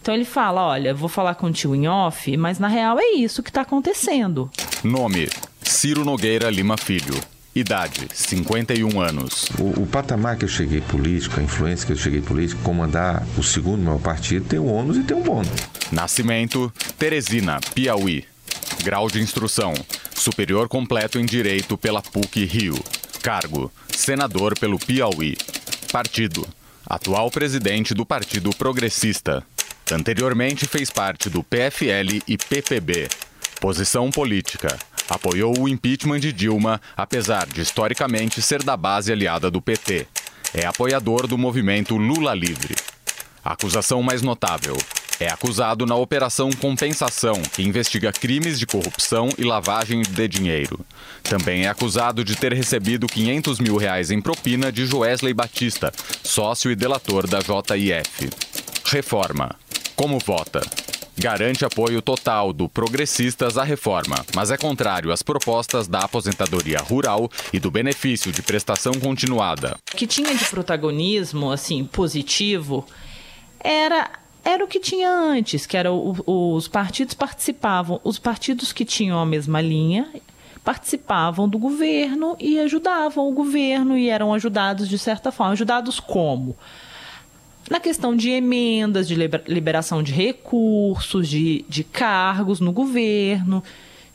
Então 0.00 0.14
ele 0.14 0.24
fala, 0.24 0.64
olha, 0.64 0.94
vou 0.94 1.08
falar 1.08 1.34
contigo 1.34 1.74
em 1.74 1.88
off, 1.88 2.36
mas 2.36 2.60
na 2.60 2.68
real 2.68 3.00
é 3.00 3.16
isso 3.16 3.42
que 3.42 3.50
está 3.50 3.62
acontecendo. 3.62 4.48
Nome: 4.84 5.28
Ciro 5.60 6.04
Nogueira 6.04 6.48
Lima 6.50 6.76
Filho. 6.76 7.18
Idade, 7.52 8.06
51 8.12 9.00
anos. 9.00 9.48
O, 9.58 9.82
o, 9.82 9.86
patamar 9.86 10.36
que 10.36 10.44
eu 10.44 10.48
cheguei 10.48 10.80
político, 10.80 11.40
a 11.40 11.42
influência 11.42 11.84
que 11.84 11.92
eu 11.92 11.96
cheguei 11.96 12.20
político, 12.20 12.62
comandar 12.62 13.26
o 13.36 13.42
segundo 13.42 13.82
maior 13.82 14.00
partido, 14.00 14.46
tem 14.46 14.60
um 14.60 14.72
ônus 14.72 14.98
e 14.98 15.02
tem 15.02 15.16
um 15.16 15.22
bônus. 15.22 15.50
Nascimento, 15.90 16.72
Teresina, 16.96 17.58
Piauí. 17.74 18.24
Grau 18.82 19.08
de 19.08 19.20
instrução, 19.20 19.72
superior 20.14 20.68
completo 20.68 21.18
em 21.18 21.24
Direito 21.24 21.76
pela 21.76 22.00
PUC 22.00 22.44
Rio. 22.44 22.82
Cargo, 23.22 23.70
senador 23.88 24.58
pelo 24.58 24.78
Piauí. 24.78 25.36
Partido, 25.92 26.46
atual 26.86 27.30
presidente 27.30 27.94
do 27.94 28.04
Partido 28.04 28.50
Progressista. 28.50 29.44
Anteriormente 29.92 30.66
fez 30.66 30.90
parte 30.90 31.28
do 31.28 31.42
PFL 31.42 32.22
e 32.26 32.38
PPB. 32.38 33.08
Posição 33.60 34.10
política, 34.10 34.78
apoiou 35.08 35.58
o 35.58 35.68
impeachment 35.68 36.20
de 36.20 36.32
Dilma, 36.32 36.80
apesar 36.96 37.46
de 37.46 37.60
historicamente 37.60 38.40
ser 38.40 38.62
da 38.62 38.76
base 38.76 39.12
aliada 39.12 39.50
do 39.50 39.60
PT. 39.60 40.06
É 40.54 40.66
apoiador 40.66 41.26
do 41.26 41.36
movimento 41.36 41.96
Lula 41.96 42.34
Livre. 42.34 42.74
Acusação 43.44 44.02
mais 44.02 44.22
notável. 44.22 44.76
É 45.20 45.28
acusado 45.28 45.86
na 45.86 45.94
Operação 45.94 46.50
Compensação, 46.50 47.40
que 47.40 47.62
investiga 47.62 48.12
crimes 48.12 48.58
de 48.58 48.66
corrupção 48.66 49.28
e 49.38 49.44
lavagem 49.44 50.02
de 50.02 50.28
dinheiro. 50.28 50.80
Também 51.22 51.64
é 51.64 51.68
acusado 51.68 52.24
de 52.24 52.34
ter 52.34 52.52
recebido 52.52 53.06
500 53.06 53.60
mil 53.60 53.76
reais 53.76 54.10
em 54.10 54.20
propina 54.20 54.72
de 54.72 54.86
Joesley 54.86 55.32
Batista, 55.32 55.92
sócio 56.22 56.70
e 56.70 56.74
delator 56.74 57.28
da 57.28 57.38
JIF. 57.40 58.30
Reforma. 58.84 59.54
Como 59.94 60.18
vota? 60.18 60.62
garante 61.16 61.64
apoio 61.64 62.02
total 62.02 62.52
do 62.52 62.68
Progressistas 62.68 63.56
à 63.56 63.62
reforma, 63.62 64.16
mas 64.34 64.50
é 64.50 64.56
contrário 64.56 65.12
às 65.12 65.22
propostas 65.22 65.86
da 65.86 66.00
aposentadoria 66.00 66.78
rural 66.78 67.30
e 67.52 67.60
do 67.60 67.70
benefício 67.70 68.32
de 68.32 68.42
prestação 68.42 68.92
continuada. 68.94 69.76
O 69.92 69.96
que 69.96 70.06
tinha 70.06 70.34
de 70.34 70.44
protagonismo, 70.46 71.52
assim, 71.52 71.84
positivo, 71.84 72.84
era 73.60 74.10
era 74.44 74.64
o 74.64 74.68
que 74.68 74.78
tinha 74.78 75.10
antes, 75.10 75.66
que 75.66 75.76
era 75.76 75.92
o, 75.92 76.14
os 76.26 76.68
partidos 76.68 77.14
participavam, 77.14 78.00
os 78.04 78.18
partidos 78.18 78.72
que 78.72 78.84
tinham 78.84 79.18
a 79.18 79.26
mesma 79.26 79.60
linha 79.60 80.08
participavam 80.62 81.48
do 81.48 81.58
governo 81.58 82.36
e 82.40 82.58
ajudavam 82.58 83.28
o 83.28 83.32
governo 83.32 83.98
e 83.98 84.08
eram 84.08 84.32
ajudados 84.32 84.88
de 84.88 84.98
certa 84.98 85.30
forma. 85.32 85.52
Ajudados 85.52 86.00
como? 86.00 86.56
na 87.70 87.80
questão 87.80 88.14
de 88.14 88.30
emendas, 88.30 89.08
de 89.08 89.14
liberação 89.14 90.02
de 90.02 90.12
recursos, 90.12 91.28
de, 91.28 91.64
de 91.68 91.82
cargos 91.82 92.60
no 92.60 92.72
governo, 92.72 93.62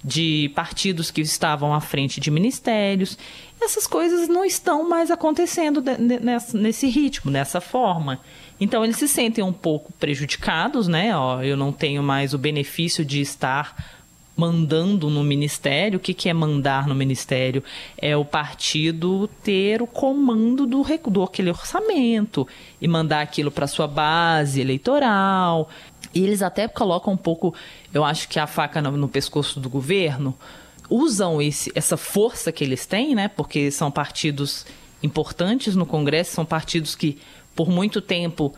de 0.03 0.51
partidos 0.55 1.11
que 1.11 1.21
estavam 1.21 1.73
à 1.73 1.81
frente 1.81 2.19
de 2.19 2.31
ministérios. 2.31 3.17
Essas 3.59 3.87
coisas 3.87 4.27
não 4.27 4.45
estão 4.45 4.87
mais 4.87 5.11
acontecendo 5.11 5.83
nesse 6.53 6.87
ritmo, 6.87 7.31
dessa 7.31 7.59
forma. 7.59 8.19
Então 8.59 8.83
eles 8.83 8.97
se 8.97 9.07
sentem 9.07 9.43
um 9.43 9.53
pouco 9.53 9.93
prejudicados, 9.93 10.87
né? 10.87 11.15
Ó, 11.15 11.41
eu 11.41 11.55
não 11.55 11.71
tenho 11.71 12.03
mais 12.03 12.33
o 12.33 12.37
benefício 12.37 13.05
de 13.05 13.21
estar 13.21 13.99
mandando 14.39 15.09
no 15.09 15.23
ministério. 15.23 15.97
O 15.97 15.99
que, 15.99 16.13
que 16.13 16.29
é 16.29 16.33
mandar 16.33 16.87
no 16.87 16.95
ministério? 16.95 17.63
É 17.97 18.15
o 18.15 18.23
partido 18.23 19.29
ter 19.43 19.81
o 19.81 19.87
comando 19.87 20.65
do, 20.65 20.83
do 21.09 21.23
aquele 21.23 21.49
orçamento 21.49 22.47
e 22.81 22.87
mandar 22.87 23.21
aquilo 23.21 23.51
para 23.51 23.67
sua 23.67 23.87
base 23.87 24.61
eleitoral. 24.61 25.69
E 26.13 26.23
eles 26.23 26.41
até 26.41 26.67
colocam 26.67 27.13
um 27.13 27.17
pouco, 27.17 27.53
eu 27.93 28.03
acho 28.03 28.29
que 28.29 28.39
a 28.39 28.47
faca 28.47 28.81
no, 28.81 28.91
no 28.91 29.07
pescoço 29.07 29.59
do 29.59 29.69
governo, 29.69 30.37
usam 30.89 31.41
esse, 31.41 31.71
essa 31.75 31.97
força 31.97 32.51
que 32.51 32.63
eles 32.63 32.85
têm, 32.85 33.13
né? 33.13 33.27
Porque 33.27 33.69
são 33.69 33.91
partidos 33.91 34.65
importantes 35.03 35.75
no 35.75 35.85
Congresso, 35.85 36.33
são 36.33 36.45
partidos 36.45 36.95
que 36.95 37.19
por 37.55 37.69
muito 37.69 38.01
tempo 38.01 38.53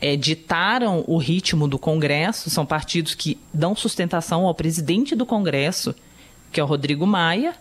é, 0.00 0.16
ditaram 0.16 1.04
o 1.06 1.16
ritmo 1.16 1.66
do 1.66 1.78
Congresso, 1.78 2.50
são 2.50 2.66
partidos 2.66 3.14
que 3.14 3.38
dão 3.52 3.74
sustentação 3.74 4.46
ao 4.46 4.54
presidente 4.54 5.14
do 5.14 5.24
Congresso, 5.24 5.94
que 6.52 6.60
é 6.60 6.62
o 6.62 6.66
Rodrigo 6.66 7.06
Maia, 7.06 7.54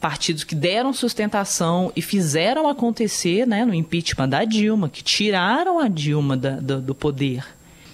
partidos 0.00 0.44
que 0.44 0.54
deram 0.54 0.92
sustentação 0.92 1.92
e 1.94 2.00
fizeram 2.00 2.68
acontecer 2.68 3.46
né, 3.46 3.64
no 3.64 3.74
impeachment 3.74 4.28
da 4.28 4.44
Dilma, 4.44 4.88
que 4.88 5.02
tiraram 5.02 5.78
a 5.78 5.88
Dilma 5.88 6.36
da, 6.36 6.56
do, 6.78 6.94
poder. 6.94 7.44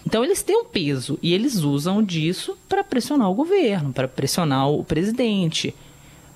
Então 0.06 0.22
eles 0.22 0.42
têm 0.42 0.56
um 0.56 0.64
peso 0.64 1.18
e 1.20 1.34
eles 1.34 1.56
usam 1.56 2.02
disso 2.02 2.56
para 2.68 2.84
pressionar 2.84 3.28
o 3.28 3.34
governo, 3.34 3.92
para 3.92 4.06
pressionar 4.06 4.70
o 4.70 4.84
presidente, 4.84 5.74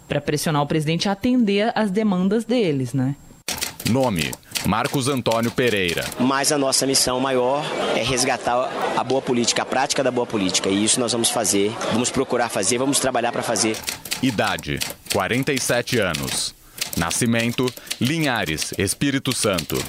para 0.08 0.20
pressionar 0.20 0.60
o 0.62 0.66
presidente 0.66 1.08
a 1.08 1.12
atender 1.12 1.72
às 1.76 1.88
demandas 1.88 2.44
deles, 2.44 2.92
né? 2.92 3.14
Nome: 3.88 4.32
Marcos 4.66 5.08
Antônio 5.08 5.50
Pereira. 5.50 6.04
Mas 6.18 6.52
a 6.52 6.58
nossa 6.58 6.86
missão 6.86 7.18
maior 7.18 7.64
é 7.96 8.02
resgatar 8.02 8.70
a 8.96 9.02
boa 9.02 9.22
política, 9.22 9.62
a 9.62 9.66
prática 9.66 10.02
da 10.02 10.10
boa 10.10 10.26
política. 10.26 10.68
E 10.68 10.84
isso 10.84 11.00
nós 11.00 11.12
vamos 11.12 11.30
fazer, 11.30 11.72
vamos 11.92 12.10
procurar 12.10 12.48
fazer, 12.48 12.78
vamos 12.78 13.00
trabalhar 13.00 13.32
para 13.32 13.42
fazer. 13.42 13.76
Idade: 14.22 14.78
47 15.12 15.98
anos. 15.98 16.54
Nascimento: 16.96 17.72
Linhares, 18.00 18.74
Espírito 18.76 19.32
Santo. 19.32 19.82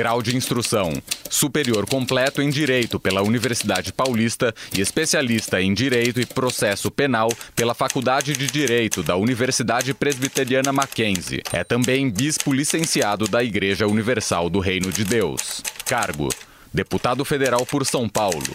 Grau 0.00 0.22
de 0.22 0.34
instrução: 0.34 0.94
superior 1.28 1.84
completo 1.84 2.40
em 2.40 2.48
Direito 2.48 2.98
pela 2.98 3.20
Universidade 3.20 3.92
Paulista 3.92 4.54
e 4.74 4.80
especialista 4.80 5.60
em 5.60 5.74
Direito 5.74 6.18
e 6.18 6.24
Processo 6.24 6.90
Penal 6.90 7.28
pela 7.54 7.74
Faculdade 7.74 8.32
de 8.32 8.46
Direito 8.46 9.02
da 9.02 9.14
Universidade 9.16 9.92
Presbiteriana 9.92 10.72
Mackenzie. 10.72 11.42
É 11.52 11.62
também 11.64 12.08
bispo 12.08 12.50
licenciado 12.50 13.28
da 13.28 13.44
Igreja 13.44 13.86
Universal 13.86 14.48
do 14.48 14.58
Reino 14.58 14.90
de 14.90 15.04
Deus. 15.04 15.62
Cargo: 15.84 16.30
deputado 16.72 17.22
federal 17.22 17.66
por 17.66 17.84
São 17.84 18.08
Paulo. 18.08 18.54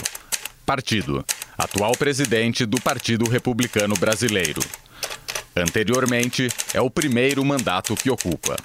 Partido: 0.66 1.24
atual 1.56 1.92
presidente 1.92 2.66
do 2.66 2.82
Partido 2.82 3.30
Republicano 3.30 3.94
Brasileiro. 3.94 4.62
Anteriormente, 5.56 6.50
é 6.74 6.82
o 6.82 6.90
primeiro 6.90 7.46
mandato 7.46 7.96
que 7.96 8.10
ocupa. 8.10 8.56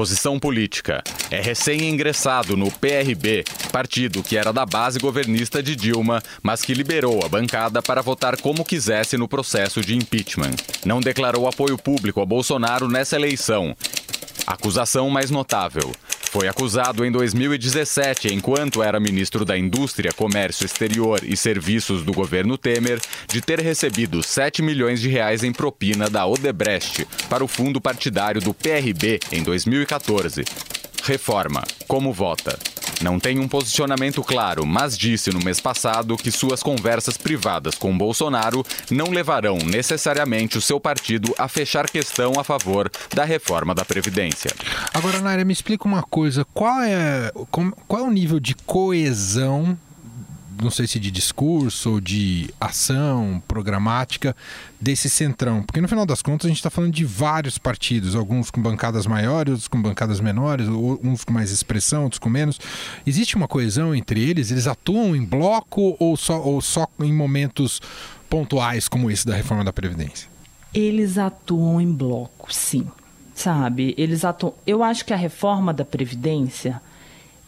Posição 0.00 0.38
política. 0.38 1.02
É 1.30 1.42
recém-ingressado 1.42 2.56
no 2.56 2.70
PRB, 2.70 3.44
partido 3.70 4.22
que 4.22 4.34
era 4.34 4.50
da 4.50 4.64
base 4.64 4.98
governista 4.98 5.62
de 5.62 5.76
Dilma, 5.76 6.22
mas 6.42 6.62
que 6.62 6.72
liberou 6.72 7.22
a 7.22 7.28
bancada 7.28 7.82
para 7.82 8.00
votar 8.00 8.40
como 8.40 8.64
quisesse 8.64 9.18
no 9.18 9.28
processo 9.28 9.82
de 9.82 9.94
impeachment. 9.94 10.56
Não 10.86 11.00
declarou 11.00 11.46
apoio 11.46 11.76
público 11.76 12.22
a 12.22 12.24
Bolsonaro 12.24 12.88
nessa 12.88 13.14
eleição. 13.14 13.76
Acusação 14.46 15.08
mais 15.10 15.30
notável. 15.30 15.92
Foi 16.30 16.46
acusado 16.46 17.04
em 17.04 17.10
2017, 17.10 18.32
enquanto 18.32 18.82
era 18.82 19.00
ministro 19.00 19.44
da 19.44 19.58
Indústria, 19.58 20.12
Comércio 20.12 20.64
Exterior 20.64 21.20
e 21.24 21.36
Serviços 21.36 22.04
do 22.04 22.12
governo 22.12 22.56
Temer, 22.56 23.00
de 23.28 23.40
ter 23.40 23.58
recebido 23.58 24.22
7 24.22 24.62
milhões 24.62 25.00
de 25.00 25.08
reais 25.08 25.42
em 25.42 25.52
propina 25.52 26.08
da 26.08 26.24
Odebrecht 26.26 27.04
para 27.28 27.42
o 27.42 27.48
fundo 27.48 27.80
partidário 27.80 28.40
do 28.40 28.54
PRB 28.54 29.18
em 29.32 29.42
2014. 29.42 30.44
Reforma. 31.02 31.64
Como 31.88 32.12
vota? 32.12 32.56
Não 33.02 33.18
tem 33.18 33.38
um 33.38 33.48
posicionamento 33.48 34.22
claro, 34.22 34.66
mas 34.66 34.96
disse 34.96 35.30
no 35.30 35.42
mês 35.42 35.60
passado 35.60 36.16
que 36.16 36.30
suas 36.30 36.62
conversas 36.62 37.16
privadas 37.16 37.74
com 37.74 37.96
Bolsonaro 37.96 38.64
não 38.90 39.06
levarão 39.06 39.56
necessariamente 39.58 40.58
o 40.58 40.60
seu 40.60 40.78
partido 40.78 41.34
a 41.38 41.48
fechar 41.48 41.88
questão 41.88 42.32
a 42.38 42.44
favor 42.44 42.90
da 43.14 43.24
reforma 43.24 43.74
da 43.74 43.84
Previdência. 43.84 44.50
Agora, 44.92 45.20
Naira, 45.20 45.44
me 45.44 45.52
explica 45.52 45.86
uma 45.86 46.02
coisa: 46.02 46.44
qual 46.52 46.82
é, 46.82 47.32
qual 47.88 48.02
é 48.02 48.06
o 48.06 48.10
nível 48.10 48.38
de 48.38 48.54
coesão 48.54 49.78
não 50.62 50.70
sei 50.70 50.86
se 50.86 50.98
de 50.98 51.10
discurso 51.10 51.92
ou 51.92 52.00
de 52.00 52.52
ação 52.60 53.42
programática 53.46 54.34
desse 54.80 55.10
centrão. 55.10 55.62
Porque 55.62 55.80
no 55.80 55.88
final 55.88 56.06
das 56.06 56.22
contas 56.22 56.46
a 56.46 56.48
gente 56.48 56.58
está 56.58 56.70
falando 56.70 56.92
de 56.92 57.04
vários 57.04 57.58
partidos, 57.58 58.14
alguns 58.14 58.50
com 58.50 58.60
bancadas 58.60 59.06
maiores, 59.06 59.52
outros 59.52 59.68
com 59.68 59.80
bancadas 59.80 60.20
menores, 60.20 60.68
uns 60.68 61.24
com 61.24 61.32
mais 61.32 61.50
expressão, 61.50 62.04
outros 62.04 62.18
com 62.18 62.28
menos. 62.28 62.58
Existe 63.06 63.36
uma 63.36 63.48
coesão 63.48 63.94
entre 63.94 64.22
eles? 64.28 64.50
Eles 64.50 64.66
atuam 64.66 65.14
em 65.14 65.24
bloco 65.24 65.96
ou 65.98 66.16
só, 66.16 66.40
ou 66.40 66.60
só 66.60 66.86
em 67.00 67.12
momentos 67.12 67.80
pontuais 68.28 68.88
como 68.88 69.10
esse 69.10 69.26
da 69.26 69.34
reforma 69.34 69.64
da 69.64 69.72
Previdência? 69.72 70.28
Eles 70.72 71.18
atuam 71.18 71.80
em 71.80 71.92
bloco, 71.92 72.52
sim. 72.54 72.86
Sabe? 73.34 73.94
Eles 73.96 74.24
atuam. 74.24 74.54
Eu 74.66 74.82
acho 74.82 75.04
que 75.04 75.12
a 75.12 75.16
reforma 75.16 75.72
da 75.72 75.84
Previdência, 75.84 76.80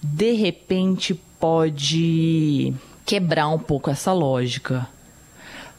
de 0.03 0.33
repente, 0.33 1.15
pode 1.39 2.75
quebrar 3.05 3.49
um 3.49 3.59
pouco 3.59 3.91
essa 3.91 4.13
lógica. 4.13 4.89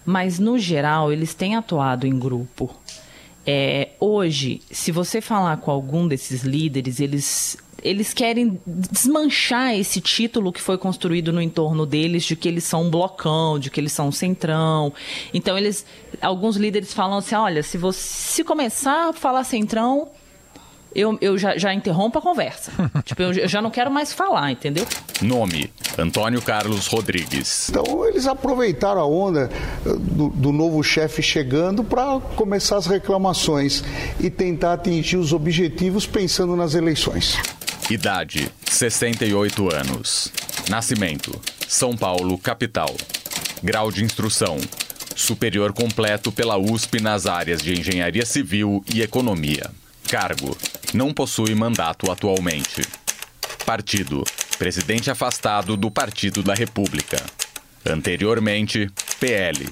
Mas, 0.06 0.40
no 0.40 0.58
geral, 0.58 1.12
eles 1.12 1.34
têm 1.34 1.56
atuado 1.56 2.06
em 2.06 2.18
grupo. 2.18 2.76
É, 3.46 3.90
hoje, 4.00 4.62
se 4.72 4.92
você 4.92 5.20
falar 5.22 5.58
com 5.58 5.72
algum 5.72 6.08
desses 6.08 6.44
líderes, 6.44 7.00
eles 7.00 7.58
eles 7.84 8.14
querem 8.14 8.62
desmanchar 8.66 9.76
esse 9.76 10.00
título 10.00 10.54
que 10.54 10.62
foi 10.62 10.78
construído 10.78 11.34
no 11.34 11.42
entorno 11.42 11.86
deles 11.86 12.24
de 12.24 12.34
que 12.34 12.48
eles 12.48 12.64
são 12.64 12.84
um 12.84 12.90
blocão, 12.90 13.60
de 13.60 13.70
que 13.70 13.78
eles 13.78 13.92
são 13.92 14.08
um 14.08 14.12
centrão. 14.12 14.94
Então 15.34 15.58
eles, 15.58 15.86
alguns 16.22 16.56
líderes 16.56 16.94
falam 16.94 17.18
assim, 17.18 17.36
olha, 17.36 17.62
se 17.62 17.78
você 17.78 18.00
se 18.00 18.44
começar 18.44 19.10
a 19.10 19.14
falar 19.14 19.44
centrão, 19.44 20.08
eu, 20.96 21.18
eu 21.22 21.38
já, 21.38 21.58
já 21.58 21.74
interrompo 21.74 22.20
a 22.20 22.22
conversa. 22.22 22.72
tipo, 23.04 23.22
eu, 23.22 23.34
eu 23.34 23.48
já 23.48 23.62
não 23.62 23.72
quero 23.72 23.92
mais 23.92 24.14
falar, 24.14 24.52
entendeu? 24.52 24.86
Nome: 25.22 25.72
Antônio 25.98 26.42
Carlos 26.42 26.88
Rodrigues. 26.88 27.70
Então, 27.70 28.06
eles 28.08 28.28
aproveitaram 28.28 29.02
a 29.02 29.06
onda 29.06 29.50
eh, 29.86 29.90
do, 30.00 30.30
do 30.30 30.52
novo 30.52 30.84
chefe 30.84 31.22
chegando 31.22 31.84
para 31.84 32.20
começar 32.36 32.78
as 32.78 32.88
reclamações 32.88 33.84
e 34.20 34.30
tentar 34.30 34.74
atingir 34.74 35.18
os 35.18 35.34
objetivos 35.34 36.06
pensando 36.06 36.56
nas 36.56 36.74
eleições. 36.76 37.38
Idade: 37.90 38.50
68 38.66 39.74
anos. 39.74 40.32
Nascimento: 40.70 41.40
São 41.68 41.96
Paulo, 41.96 42.38
capital. 42.38 42.96
Grau 43.62 43.92
de 43.92 44.04
instrução: 44.04 44.58
superior 45.16 45.74
completo 45.74 46.32
pela 46.32 46.58
USP 46.58 47.02
nas 47.02 47.26
áreas 47.26 47.62
de 47.62 47.80
Engenharia 47.80 48.26
Civil 48.26 48.84
e 48.94 49.02
Economia. 49.02 49.70
Cargo: 50.10 50.58
não 50.94 51.14
possui 51.14 51.54
mandato 51.56 52.12
atualmente. 52.12 52.82
Partido: 53.66 54.24
presidente 54.58 55.10
afastado 55.10 55.76
do 55.76 55.90
Partido 55.90 56.42
da 56.44 56.54
República. 56.54 57.22
Anteriormente, 57.86 58.90
PL. 59.20 59.70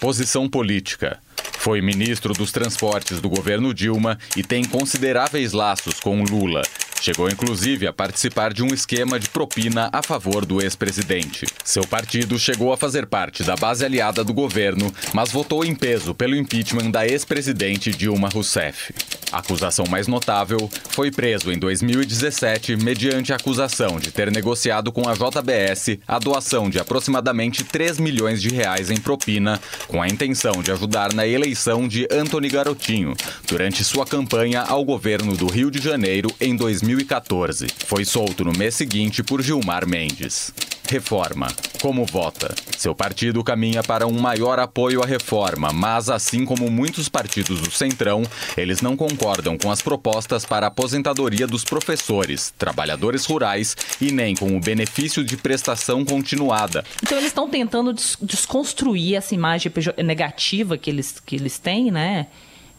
Posição 0.00 0.48
política: 0.48 1.18
foi 1.58 1.80
ministro 1.80 2.32
dos 2.32 2.52
Transportes 2.52 3.20
do 3.20 3.28
governo 3.28 3.74
Dilma 3.74 4.18
e 4.36 4.42
tem 4.42 4.64
consideráveis 4.64 5.52
laços 5.52 6.00
com 6.00 6.22
Lula, 6.22 6.62
Chegou 7.00 7.28
inclusive 7.28 7.86
a 7.86 7.92
participar 7.92 8.52
de 8.52 8.62
um 8.62 8.68
esquema 8.68 9.18
de 9.18 9.28
propina 9.28 9.88
a 9.92 10.02
favor 10.02 10.44
do 10.44 10.60
ex-presidente. 10.60 11.46
Seu 11.64 11.86
partido 11.86 12.38
chegou 12.38 12.72
a 12.72 12.76
fazer 12.76 13.06
parte 13.06 13.44
da 13.44 13.54
base 13.54 13.84
aliada 13.84 14.24
do 14.24 14.34
governo, 14.34 14.92
mas 15.12 15.30
votou 15.30 15.64
em 15.64 15.74
peso 15.74 16.14
pelo 16.14 16.34
impeachment 16.34 16.90
da 16.90 17.06
ex-presidente 17.06 17.92
Dilma 17.92 18.28
Rousseff. 18.28 18.92
A 19.32 19.38
acusação 19.38 19.84
mais 19.88 20.06
notável 20.06 20.70
foi 20.90 21.10
preso 21.10 21.52
em 21.52 21.58
2017 21.58 22.76
mediante 22.76 23.32
acusação 23.32 23.98
de 23.98 24.10
ter 24.10 24.30
negociado 24.30 24.92
com 24.92 25.08
a 25.08 25.14
JBS 25.14 25.98
a 26.06 26.18
doação 26.18 26.70
de 26.70 26.78
aproximadamente 26.78 27.64
3 27.64 27.98
milhões 27.98 28.40
de 28.40 28.50
reais 28.50 28.90
em 28.90 28.98
propina, 28.98 29.60
com 29.86 30.00
a 30.00 30.08
intenção 30.08 30.62
de 30.62 30.72
ajudar 30.72 31.12
na 31.12 31.26
eleição 31.26 31.86
de 31.86 32.06
Antony 32.10 32.48
Garotinho, 32.48 33.14
durante 33.46 33.84
sua 33.84 34.06
campanha 34.06 34.62
ao 34.62 34.84
governo 34.84 35.36
do 35.36 35.46
Rio 35.46 35.70
de 35.70 35.80
Janeiro 35.80 36.30
em 36.40 36.56
2017. 36.56 37.08
2014. 37.08 37.66
Foi 37.86 38.04
solto 38.04 38.44
no 38.44 38.52
mês 38.52 38.74
seguinte 38.74 39.22
por 39.22 39.42
Gilmar 39.42 39.86
Mendes. 39.86 40.52
Reforma. 40.90 41.48
Como 41.82 42.06
vota? 42.06 42.54
Seu 42.78 42.94
partido 42.94 43.44
caminha 43.44 43.82
para 43.82 44.06
um 44.06 44.18
maior 44.18 44.58
apoio 44.58 45.02
à 45.02 45.06
reforma, 45.06 45.70
mas 45.70 46.08
assim 46.08 46.46
como 46.46 46.70
muitos 46.70 47.10
partidos 47.10 47.60
do 47.60 47.70
Centrão, 47.70 48.22
eles 48.56 48.80
não 48.80 48.96
concordam 48.96 49.58
com 49.58 49.70
as 49.70 49.82
propostas 49.82 50.46
para 50.46 50.66
a 50.66 50.68
aposentadoria 50.68 51.46
dos 51.46 51.62
professores, 51.62 52.54
trabalhadores 52.56 53.26
rurais 53.26 53.76
e 54.00 54.10
nem 54.10 54.34
com 54.34 54.56
o 54.56 54.60
benefício 54.60 55.22
de 55.22 55.36
prestação 55.36 56.06
continuada. 56.06 56.82
Então 57.02 57.18
eles 57.18 57.28
estão 57.28 57.50
tentando 57.50 57.92
desconstruir 58.22 59.16
essa 59.16 59.34
imagem 59.34 59.70
negativa 60.02 60.78
que 60.78 60.88
eles, 60.88 61.20
que 61.20 61.36
eles 61.36 61.58
têm, 61.58 61.90
né? 61.90 62.28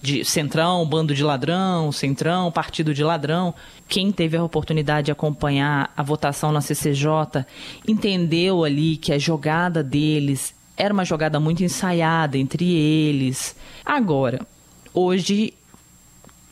De 0.02 0.24
Centrão, 0.24 0.86
bando 0.86 1.14
de 1.14 1.24
ladrão, 1.24 1.92
Centrão, 1.92 2.52
partido 2.52 2.94
de 2.94 3.04
ladrão. 3.04 3.54
Quem 3.88 4.12
teve 4.12 4.38
a 4.38 4.44
oportunidade 4.44 5.06
de 5.06 5.12
acompanhar 5.12 5.92
a 5.96 6.04
votação 6.04 6.52
na 6.52 6.62
CCJ 6.62 7.46
entendeu 7.88 8.64
ali 8.64 8.98
que 8.98 9.12
a 9.12 9.20
jogada 9.20 9.84
deles 9.84 10.56
era 10.78 10.94
uma 10.94 11.04
jogada 11.04 11.40
muito 11.40 11.64
ensaiada 11.64 12.38
entre 12.38 12.66
eles. 12.74 13.56
Agora, 13.86 14.40
hoje 14.94 15.54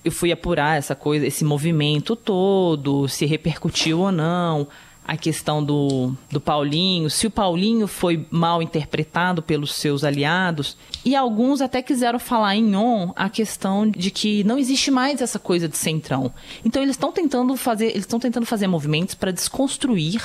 eu 0.03 0.11
fui 0.11 0.31
apurar 0.31 0.77
essa 0.77 0.95
coisa, 0.95 1.25
esse 1.25 1.45
movimento 1.45 2.15
todo, 2.15 3.07
se 3.07 3.25
repercutiu 3.25 3.99
ou 3.99 4.11
não 4.11 4.67
a 5.07 5.15
questão 5.15 5.63
do, 5.63 6.13
do 6.29 6.41
Paulinho, 6.41 7.09
se 7.09 7.25
o 7.25 7.31
Paulinho 7.31 7.87
foi 7.87 8.27
mal 8.29 8.61
interpretado 8.61 9.41
pelos 9.41 9.73
seus 9.73 10.03
aliados, 10.03 10.75
e 11.05 11.15
alguns 11.15 11.61
até 11.61 11.81
quiseram 11.81 12.19
falar 12.19 12.57
em 12.57 12.75
on 12.75 13.13
a 13.15 13.29
questão 13.29 13.89
de 13.89 14.11
que 14.11 14.43
não 14.43 14.57
existe 14.57 14.91
mais 14.91 15.21
essa 15.21 15.39
coisa 15.39 15.69
de 15.69 15.77
centrão. 15.77 16.33
Então 16.65 16.83
eles 16.83 16.95
estão 16.95 17.09
tentando 17.09 17.55
fazer, 17.55 17.85
eles 17.85 17.99
estão 17.99 18.19
tentando 18.19 18.45
fazer 18.45 18.67
movimentos 18.67 19.15
para 19.15 19.31
desconstruir 19.31 20.21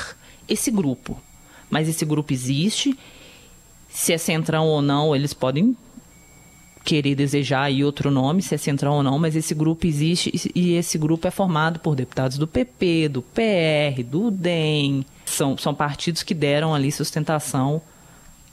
esse 0.49 0.71
grupo. 0.71 1.16
Mas 1.71 1.88
esse 1.88 2.05
grupo 2.05 2.33
existe. 2.33 2.99
Se 3.88 4.12
é 4.12 4.18
centrão 4.18 4.66
ou 4.66 4.83
não, 4.83 5.14
eles 5.14 5.33
podem 5.33 5.77
querer 6.85 7.14
desejar 7.14 7.62
aí 7.62 7.85
outro 7.85 8.11
nome, 8.11 8.42
se 8.42 8.55
é 8.55 8.59
central 8.59 8.95
ou 8.95 9.03
não, 9.03 9.18
mas 9.18 9.37
esse 9.37 9.55
grupo 9.55 9.87
existe 9.87 10.51
e 10.55 10.75
esse 10.75 10.99
grupo 10.99 11.27
é 11.27 11.31
formado 11.31 11.79
por 11.79 11.95
deputados 11.95 12.38
do 12.38 12.47
PP, 12.47 13.09
do 13.09 13.23
PR, 13.23 14.03
do 14.05 14.31
DEM. 14.31 15.05
São, 15.25 15.57
são 15.57 15.75
partidos 15.75 16.23
que 16.23 16.35
deram 16.35 16.75
ali 16.75 16.90
sustentação 16.90 17.81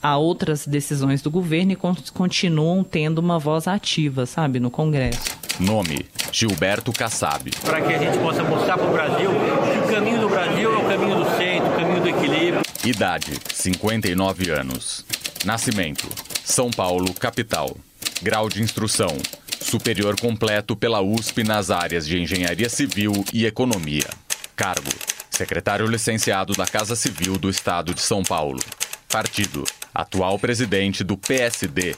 a 0.02 0.16
outras 0.16 0.66
decisões 0.66 1.20
do 1.20 1.30
governo 1.30 1.72
e 1.72 1.78
continuam 2.14 2.82
tendo 2.82 3.18
uma 3.18 3.38
voz 3.38 3.68
ativa, 3.68 4.24
sabe, 4.24 4.58
no 4.58 4.70
Congresso. 4.70 5.38
Nome: 5.58 6.06
Gilberto 6.32 6.90
Kassab. 6.90 7.50
Para 7.62 7.82
que 7.82 7.92
a 7.92 7.98
gente 7.98 8.18
possa 8.18 8.42
mostrar 8.42 8.78
para 8.78 8.88
o 8.88 8.92
Brasil 8.92 9.30
que 9.30 9.78
o 9.78 9.94
caminho 9.94 10.20
do 10.20 10.28
Brasil 10.28 10.72
é 10.72 10.76
o 10.78 10.88
caminho 10.88 11.16
do 11.16 11.24
centro, 11.36 11.70
o 11.70 11.76
caminho 11.76 12.00
do 12.00 12.08
equilíbrio. 12.08 12.62
Idade: 12.84 13.32
59 13.52 14.50
anos. 14.50 15.04
Nascimento: 15.44 16.08
São 16.42 16.70
Paulo, 16.70 17.12
capital. 17.12 17.76
Grau 18.22 18.50
de 18.50 18.62
instrução: 18.62 19.16
superior 19.62 20.18
completo 20.20 20.76
pela 20.76 21.00
USP 21.00 21.42
nas 21.42 21.70
áreas 21.70 22.06
de 22.06 22.18
Engenharia 22.18 22.68
Civil 22.68 23.12
e 23.32 23.46
Economia. 23.46 24.08
Cargo: 24.54 24.90
secretário 25.30 25.86
licenciado 25.86 26.52
da 26.52 26.66
Casa 26.66 26.94
Civil 26.94 27.38
do 27.38 27.48
Estado 27.48 27.94
de 27.94 28.02
São 28.02 28.22
Paulo. 28.22 28.60
Partido: 29.08 29.64
atual 29.94 30.38
presidente 30.38 31.02
do 31.02 31.16
PSD. 31.16 31.96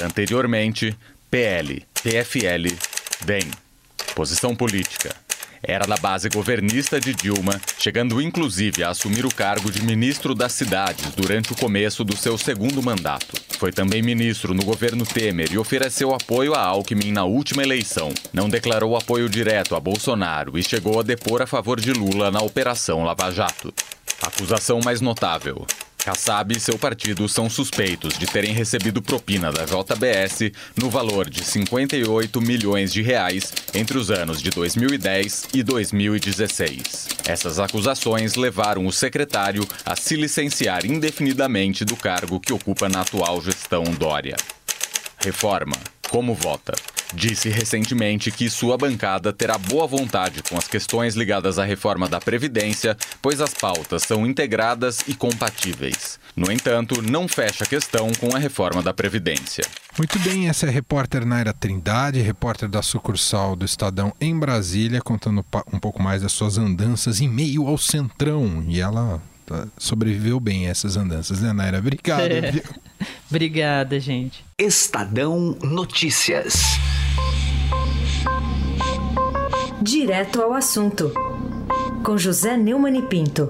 Anteriormente, 0.00 0.96
PL, 1.28 1.84
PFL, 2.02 2.72
DEM. 3.24 3.50
Posição 4.14 4.54
política: 4.54 5.23
era 5.66 5.86
da 5.86 5.96
base 5.96 6.28
governista 6.28 7.00
de 7.00 7.14
Dilma, 7.14 7.60
chegando 7.78 8.20
inclusive 8.20 8.82
a 8.82 8.90
assumir 8.90 9.24
o 9.24 9.34
cargo 9.34 9.70
de 9.70 9.82
ministro 9.82 10.34
das 10.34 10.52
cidades 10.52 11.12
durante 11.14 11.52
o 11.52 11.56
começo 11.56 12.04
do 12.04 12.16
seu 12.16 12.36
segundo 12.38 12.82
mandato. 12.82 13.34
Foi 13.58 13.72
também 13.72 14.02
ministro 14.02 14.52
no 14.54 14.64
governo 14.64 15.06
Temer 15.06 15.52
e 15.52 15.58
ofereceu 15.58 16.14
apoio 16.14 16.54
a 16.54 16.60
Alckmin 16.60 17.12
na 17.12 17.24
última 17.24 17.62
eleição. 17.62 18.12
Não 18.32 18.48
declarou 18.48 18.96
apoio 18.96 19.28
direto 19.28 19.74
a 19.74 19.80
Bolsonaro 19.80 20.58
e 20.58 20.62
chegou 20.62 21.00
a 21.00 21.02
depor 21.02 21.42
a 21.42 21.46
favor 21.46 21.80
de 21.80 21.92
Lula 21.92 22.30
na 22.30 22.40
Operação 22.40 23.04
Lava 23.04 23.30
Jato. 23.30 23.72
Acusação 24.22 24.80
mais 24.84 25.00
notável: 25.00 25.66
Kassab 26.04 26.54
e 26.54 26.60
seu 26.60 26.78
partido 26.78 27.26
são 27.30 27.48
suspeitos 27.48 28.18
de 28.18 28.26
terem 28.26 28.52
recebido 28.52 29.00
propina 29.00 29.50
da 29.50 29.64
JBS 29.64 30.52
no 30.76 30.90
valor 30.90 31.30
de 31.30 31.42
58 31.42 32.42
milhões 32.42 32.92
de 32.92 33.00
reais 33.00 33.50
entre 33.72 33.96
os 33.96 34.10
anos 34.10 34.42
de 34.42 34.50
2010 34.50 35.48
e 35.54 35.62
2016. 35.62 37.08
Essas 37.26 37.58
acusações 37.58 38.34
levaram 38.34 38.86
o 38.86 38.92
secretário 38.92 39.66
a 39.82 39.96
se 39.96 40.14
licenciar 40.14 40.84
indefinidamente 40.84 41.86
do 41.86 41.96
cargo 41.96 42.38
que 42.38 42.52
ocupa 42.52 42.86
na 42.86 43.00
atual 43.00 43.40
gestão 43.40 43.84
Dória. 43.84 44.36
Reforma. 45.18 45.76
Como 46.10 46.34
vota? 46.34 46.74
Disse 47.14 47.48
recentemente 47.48 48.30
que 48.30 48.50
sua 48.50 48.76
bancada 48.76 49.32
terá 49.32 49.56
boa 49.56 49.86
vontade 49.86 50.42
com 50.42 50.56
as 50.56 50.66
questões 50.66 51.14
ligadas 51.14 51.58
à 51.58 51.64
reforma 51.64 52.08
da 52.08 52.20
Previdência, 52.20 52.96
pois 53.22 53.40
as 53.40 53.54
pautas 53.54 54.02
são 54.02 54.26
integradas 54.26 55.00
e 55.06 55.14
compatíveis. 55.14 56.18
No 56.36 56.50
entanto, 56.50 57.00
não 57.00 57.28
fecha 57.28 57.64
a 57.64 57.66
questão 57.66 58.12
com 58.14 58.34
a 58.34 58.38
reforma 58.38 58.82
da 58.82 58.92
Previdência. 58.92 59.64
Muito 59.96 60.18
bem, 60.18 60.48
essa 60.48 60.66
é 60.66 60.68
a 60.68 60.72
repórter 60.72 61.24
Naira 61.24 61.52
Trindade, 61.52 62.20
repórter 62.20 62.68
da 62.68 62.82
sucursal 62.82 63.54
do 63.54 63.64
Estadão 63.64 64.12
em 64.20 64.36
Brasília, 64.36 65.00
contando 65.00 65.44
um 65.72 65.78
pouco 65.78 66.02
mais 66.02 66.22
das 66.22 66.32
suas 66.32 66.58
andanças 66.58 67.20
em 67.20 67.28
meio 67.28 67.68
ao 67.68 67.78
Centrão. 67.78 68.64
E 68.66 68.80
ela 68.80 69.22
tá, 69.46 69.68
sobreviveu 69.78 70.40
bem 70.40 70.66
a 70.66 70.70
essas 70.70 70.96
andanças, 70.96 71.40
né, 71.40 71.52
Naira? 71.52 71.78
Obrigado. 71.78 72.32
Obrigada, 73.30 74.00
gente. 74.00 74.44
Estadão 74.58 75.56
Notícias. 75.62 76.78
Direto 79.86 80.40
ao 80.40 80.54
assunto, 80.54 81.12
com 82.02 82.16
José 82.16 82.56
Neumann 82.56 82.96
e 82.96 83.02
Pinto. 83.02 83.46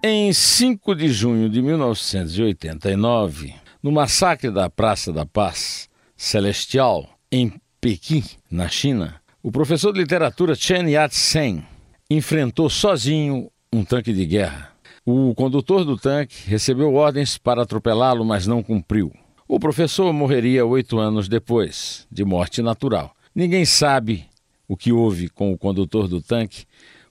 Em 0.00 0.32
5 0.32 0.94
de 0.94 1.08
junho 1.08 1.50
de 1.50 1.60
1989, 1.60 3.52
No 3.82 3.90
massacre 3.90 4.48
da 4.48 4.70
Praça 4.70 5.12
da 5.12 5.26
Paz 5.26 5.88
Celestial, 6.16 7.08
em 7.32 7.52
Pequim, 7.80 8.22
na 8.48 8.68
China, 8.68 9.16
o 9.42 9.50
professor 9.50 9.92
de 9.92 9.98
literatura 9.98 10.54
Chen 10.54 10.88
Yat-sen 10.88 11.66
enfrentou 12.08 12.70
sozinho 12.70 13.50
um 13.72 13.84
tanque 13.84 14.12
de 14.12 14.24
guerra. 14.24 14.70
O 15.04 15.34
condutor 15.34 15.84
do 15.84 15.96
tanque 15.96 16.48
recebeu 16.48 16.94
ordens 16.94 17.36
para 17.36 17.62
atropelá-lo, 17.62 18.24
mas 18.24 18.46
não 18.46 18.62
cumpriu. 18.62 19.12
O 19.54 19.60
professor 19.60 20.10
morreria 20.14 20.64
oito 20.64 20.98
anos 20.98 21.28
depois, 21.28 22.06
de 22.10 22.24
morte 22.24 22.62
natural. 22.62 23.14
Ninguém 23.34 23.66
sabe 23.66 24.24
o 24.66 24.74
que 24.74 24.90
houve 24.90 25.28
com 25.28 25.52
o 25.52 25.58
condutor 25.58 26.08
do 26.08 26.22
tanque, 26.22 26.64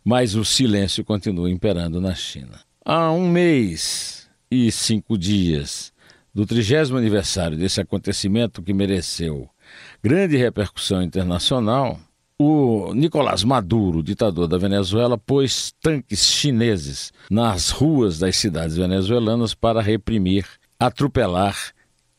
mas 0.03 0.33
o 0.33 0.43
silêncio 0.43 1.05
continua 1.05 1.51
imperando 1.51 2.01
na 2.01 2.15
China. 2.15 2.59
Há 2.83 3.11
um 3.11 3.29
mês 3.29 4.27
e 4.49 4.71
cinco 4.71 5.19
dias 5.19 5.93
do 6.33 6.43
trigésimo 6.43 6.97
aniversário 6.97 7.55
desse 7.55 7.79
acontecimento 7.79 8.63
que 8.63 8.73
mereceu 8.73 9.47
grande 10.01 10.35
repercussão 10.35 11.03
internacional, 11.03 11.99
o 12.39 12.91
Nicolás 12.95 13.43
Maduro, 13.43 14.01
ditador 14.01 14.47
da 14.47 14.57
Venezuela, 14.57 15.15
pôs 15.15 15.75
tanques 15.79 16.25
chineses 16.25 17.13
nas 17.29 17.69
ruas 17.69 18.17
das 18.17 18.35
cidades 18.35 18.77
venezuelanas 18.77 19.53
para 19.53 19.79
reprimir, 19.79 20.47
atropelar 20.79 21.55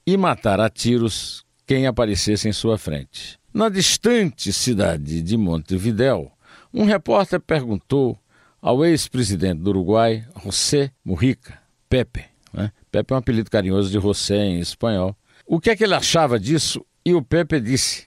e 0.07 0.17
matar 0.17 0.61
a 0.61 0.69
tiros 0.69 1.45
quem 1.67 1.87
aparecesse 1.87 2.49
em 2.49 2.53
sua 2.53 2.77
frente. 2.77 3.39
Na 3.53 3.69
distante 3.69 4.53
cidade 4.53 5.23
de 5.23 5.37
Montevidéu, 5.37 6.33
um 6.73 6.85
repórter 6.85 7.41
perguntou 7.41 8.19
ao 8.61 8.85
ex-presidente 8.85 9.61
do 9.61 9.71
Uruguai, 9.71 10.27
José 10.45 10.91
Mujica, 11.05 11.59
Pepe, 11.89 12.25
né? 12.53 12.73
Pepe 12.91 13.13
é 13.13 13.17
um 13.17 13.19
apelido 13.19 13.51
carinhoso 13.51 13.91
de 13.91 14.01
José 14.01 14.37
em 14.37 14.61
espanhol, 14.61 15.17
o 15.47 15.61
que 15.61 15.71
é 15.71 15.77
que 15.77 15.85
ele 15.85 15.95
achava 15.95 16.39
disso 16.39 16.85
e 17.05 17.13
o 17.15 17.23
Pepe 17.23 17.61
disse: 17.61 18.07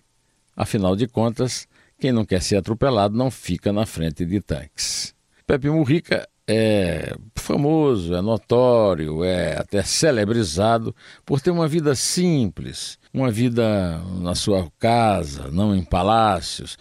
afinal 0.56 0.96
de 0.96 1.08
contas, 1.08 1.68
quem 2.00 2.12
não 2.12 2.26
quer 2.26 2.42
ser 2.42 2.58
atropelado 2.58 3.16
não 3.16 3.30
fica 3.30 3.72
na 3.72 3.86
frente 3.86 4.26
de 4.26 4.42
tanques. 4.42 5.14
Pepe 5.46 5.70
Mujica 5.70 6.28
é 6.48 7.16
famoso, 7.46 8.14
é 8.14 8.22
notório, 8.22 9.24
é 9.24 9.58
até 9.58 9.84
celebrizado 9.84 10.96
por 11.26 11.40
ter 11.40 11.52
uma 11.52 11.68
vida 11.68 11.96
simples, 11.96 12.98
uma 13.14 13.32
vida 13.32 14.02
na 14.20 14.36
sua 14.36 14.68
casa, 14.80 15.50
não 15.52 15.76
em 15.76 15.84
palácios, 15.84 16.78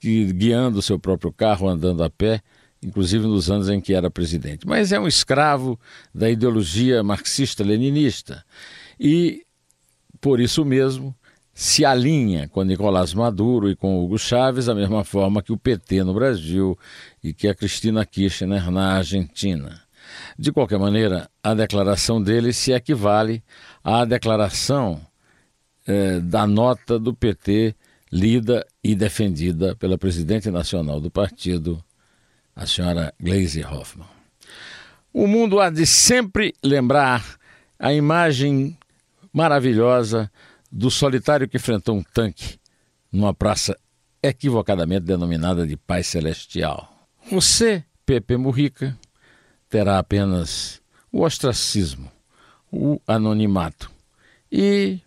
guiando 0.00 0.78
o 0.78 0.82
seu 0.82 0.98
próprio 0.98 1.32
carro, 1.32 1.68
andando 1.68 2.04
a 2.04 2.10
pé, 2.10 2.40
inclusive 2.82 3.26
nos 3.26 3.50
anos 3.50 3.68
em 3.68 3.80
que 3.80 3.94
era 3.94 4.10
presidente. 4.10 4.66
Mas 4.66 4.92
é 4.92 5.00
um 5.00 5.06
escravo 5.08 5.78
da 6.14 6.28
ideologia 6.28 7.02
marxista-leninista 7.02 8.44
e, 8.98 9.44
por 10.20 10.40
isso 10.40 10.64
mesmo, 10.64 11.14
se 11.54 11.84
alinha 11.84 12.48
com 12.48 12.62
Nicolás 12.62 13.12
Maduro 13.12 13.70
e 13.70 13.76
com 13.76 14.02
Hugo 14.02 14.18
Chávez, 14.18 14.66
da 14.66 14.74
mesma 14.74 15.04
forma 15.04 15.42
que 15.42 15.52
o 15.52 15.56
PT 15.56 16.02
no 16.02 16.14
Brasil 16.14 16.78
e 17.22 17.32
que 17.32 17.46
a 17.46 17.54
Cristina 17.54 18.04
Kirchner 18.06 18.70
na 18.70 18.96
Argentina. 18.96 19.81
De 20.38 20.52
qualquer 20.52 20.78
maneira, 20.78 21.28
a 21.42 21.54
declaração 21.54 22.22
dele 22.22 22.52
se 22.52 22.72
equivale 22.72 23.42
à 23.82 24.04
declaração 24.04 25.00
eh, 25.86 26.20
da 26.20 26.46
nota 26.46 26.98
do 26.98 27.14
PT 27.14 27.74
lida 28.12 28.66
e 28.84 28.94
defendida 28.94 29.74
pela 29.74 29.96
presidente 29.96 30.50
nacional 30.50 31.00
do 31.00 31.10
partido, 31.10 31.82
a 32.54 32.66
senhora 32.66 33.14
Gleisi 33.18 33.64
Hoffmann. 33.64 34.06
O 35.12 35.26
mundo 35.26 35.60
há 35.60 35.70
de 35.70 35.86
sempre 35.86 36.54
lembrar 36.62 37.38
a 37.78 37.92
imagem 37.92 38.76
maravilhosa 39.32 40.30
do 40.70 40.90
solitário 40.90 41.48
que 41.48 41.56
enfrentou 41.56 41.96
um 41.96 42.02
tanque 42.02 42.58
numa 43.10 43.32
praça 43.32 43.76
equivocadamente 44.22 45.02
denominada 45.02 45.66
de 45.66 45.76
Paz 45.76 46.06
Celestial. 46.06 46.88
Você, 47.30 47.84
Pepe 48.06 48.36
Murrica, 48.36 48.96
terá 49.72 49.98
apenas 49.98 50.82
o 51.10 51.22
ostracismo, 51.22 52.12
o 52.70 53.00
anonimato 53.06 53.90
e 54.50 55.00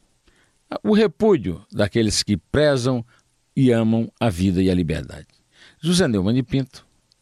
o 0.83 0.91
repúdio 0.91 1.63
daqueles 1.71 2.23
que 2.23 2.35
prezam 2.35 3.05
e 3.55 3.71
amam 3.71 4.11
a 4.19 4.27
vida 4.27 4.63
e 4.63 4.69
a 4.71 4.73
liberdade. 4.73 5.27
José 5.79 6.07
Neumann 6.07 6.33
de 6.33 6.41
Pinto, 6.41 6.84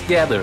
together. 0.00 0.40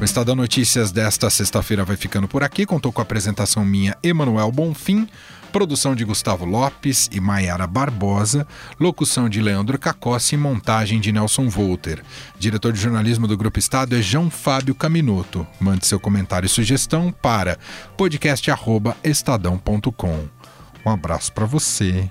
O 0.00 0.04
Estadão 0.04 0.34
Notícias 0.34 0.90
desta 0.90 1.30
sexta-feira 1.30 1.84
vai 1.84 1.96
ficando 1.96 2.26
por 2.26 2.42
aqui. 2.42 2.66
Contou 2.66 2.90
com 2.90 3.00
a 3.00 3.04
apresentação 3.04 3.64
minha, 3.64 3.96
Emanuel 4.02 4.50
Bonfim, 4.50 5.06
produção 5.52 5.94
de 5.94 6.04
Gustavo 6.04 6.44
Lopes 6.44 7.08
e 7.12 7.20
Maiara 7.20 7.68
Barbosa, 7.68 8.44
locução 8.80 9.28
de 9.28 9.40
Leandro 9.40 9.78
Cacossi 9.78 10.34
e 10.34 10.38
montagem 10.38 10.98
de 10.98 11.12
Nelson 11.12 11.48
Volter. 11.48 12.02
Diretor 12.36 12.72
de 12.72 12.80
jornalismo 12.80 13.28
do 13.28 13.36
Grupo 13.36 13.60
Estado 13.60 13.96
é 13.96 14.02
João 14.02 14.28
Fábio 14.28 14.74
Caminoto. 14.74 15.46
Mande 15.60 15.86
seu 15.86 16.00
comentário 16.00 16.46
e 16.46 16.48
sugestão 16.48 17.12
para 17.12 17.56
podcast@estadão.com. 17.96 20.28
Um 20.84 20.90
abraço 20.90 21.32
para 21.32 21.46
você 21.46 22.10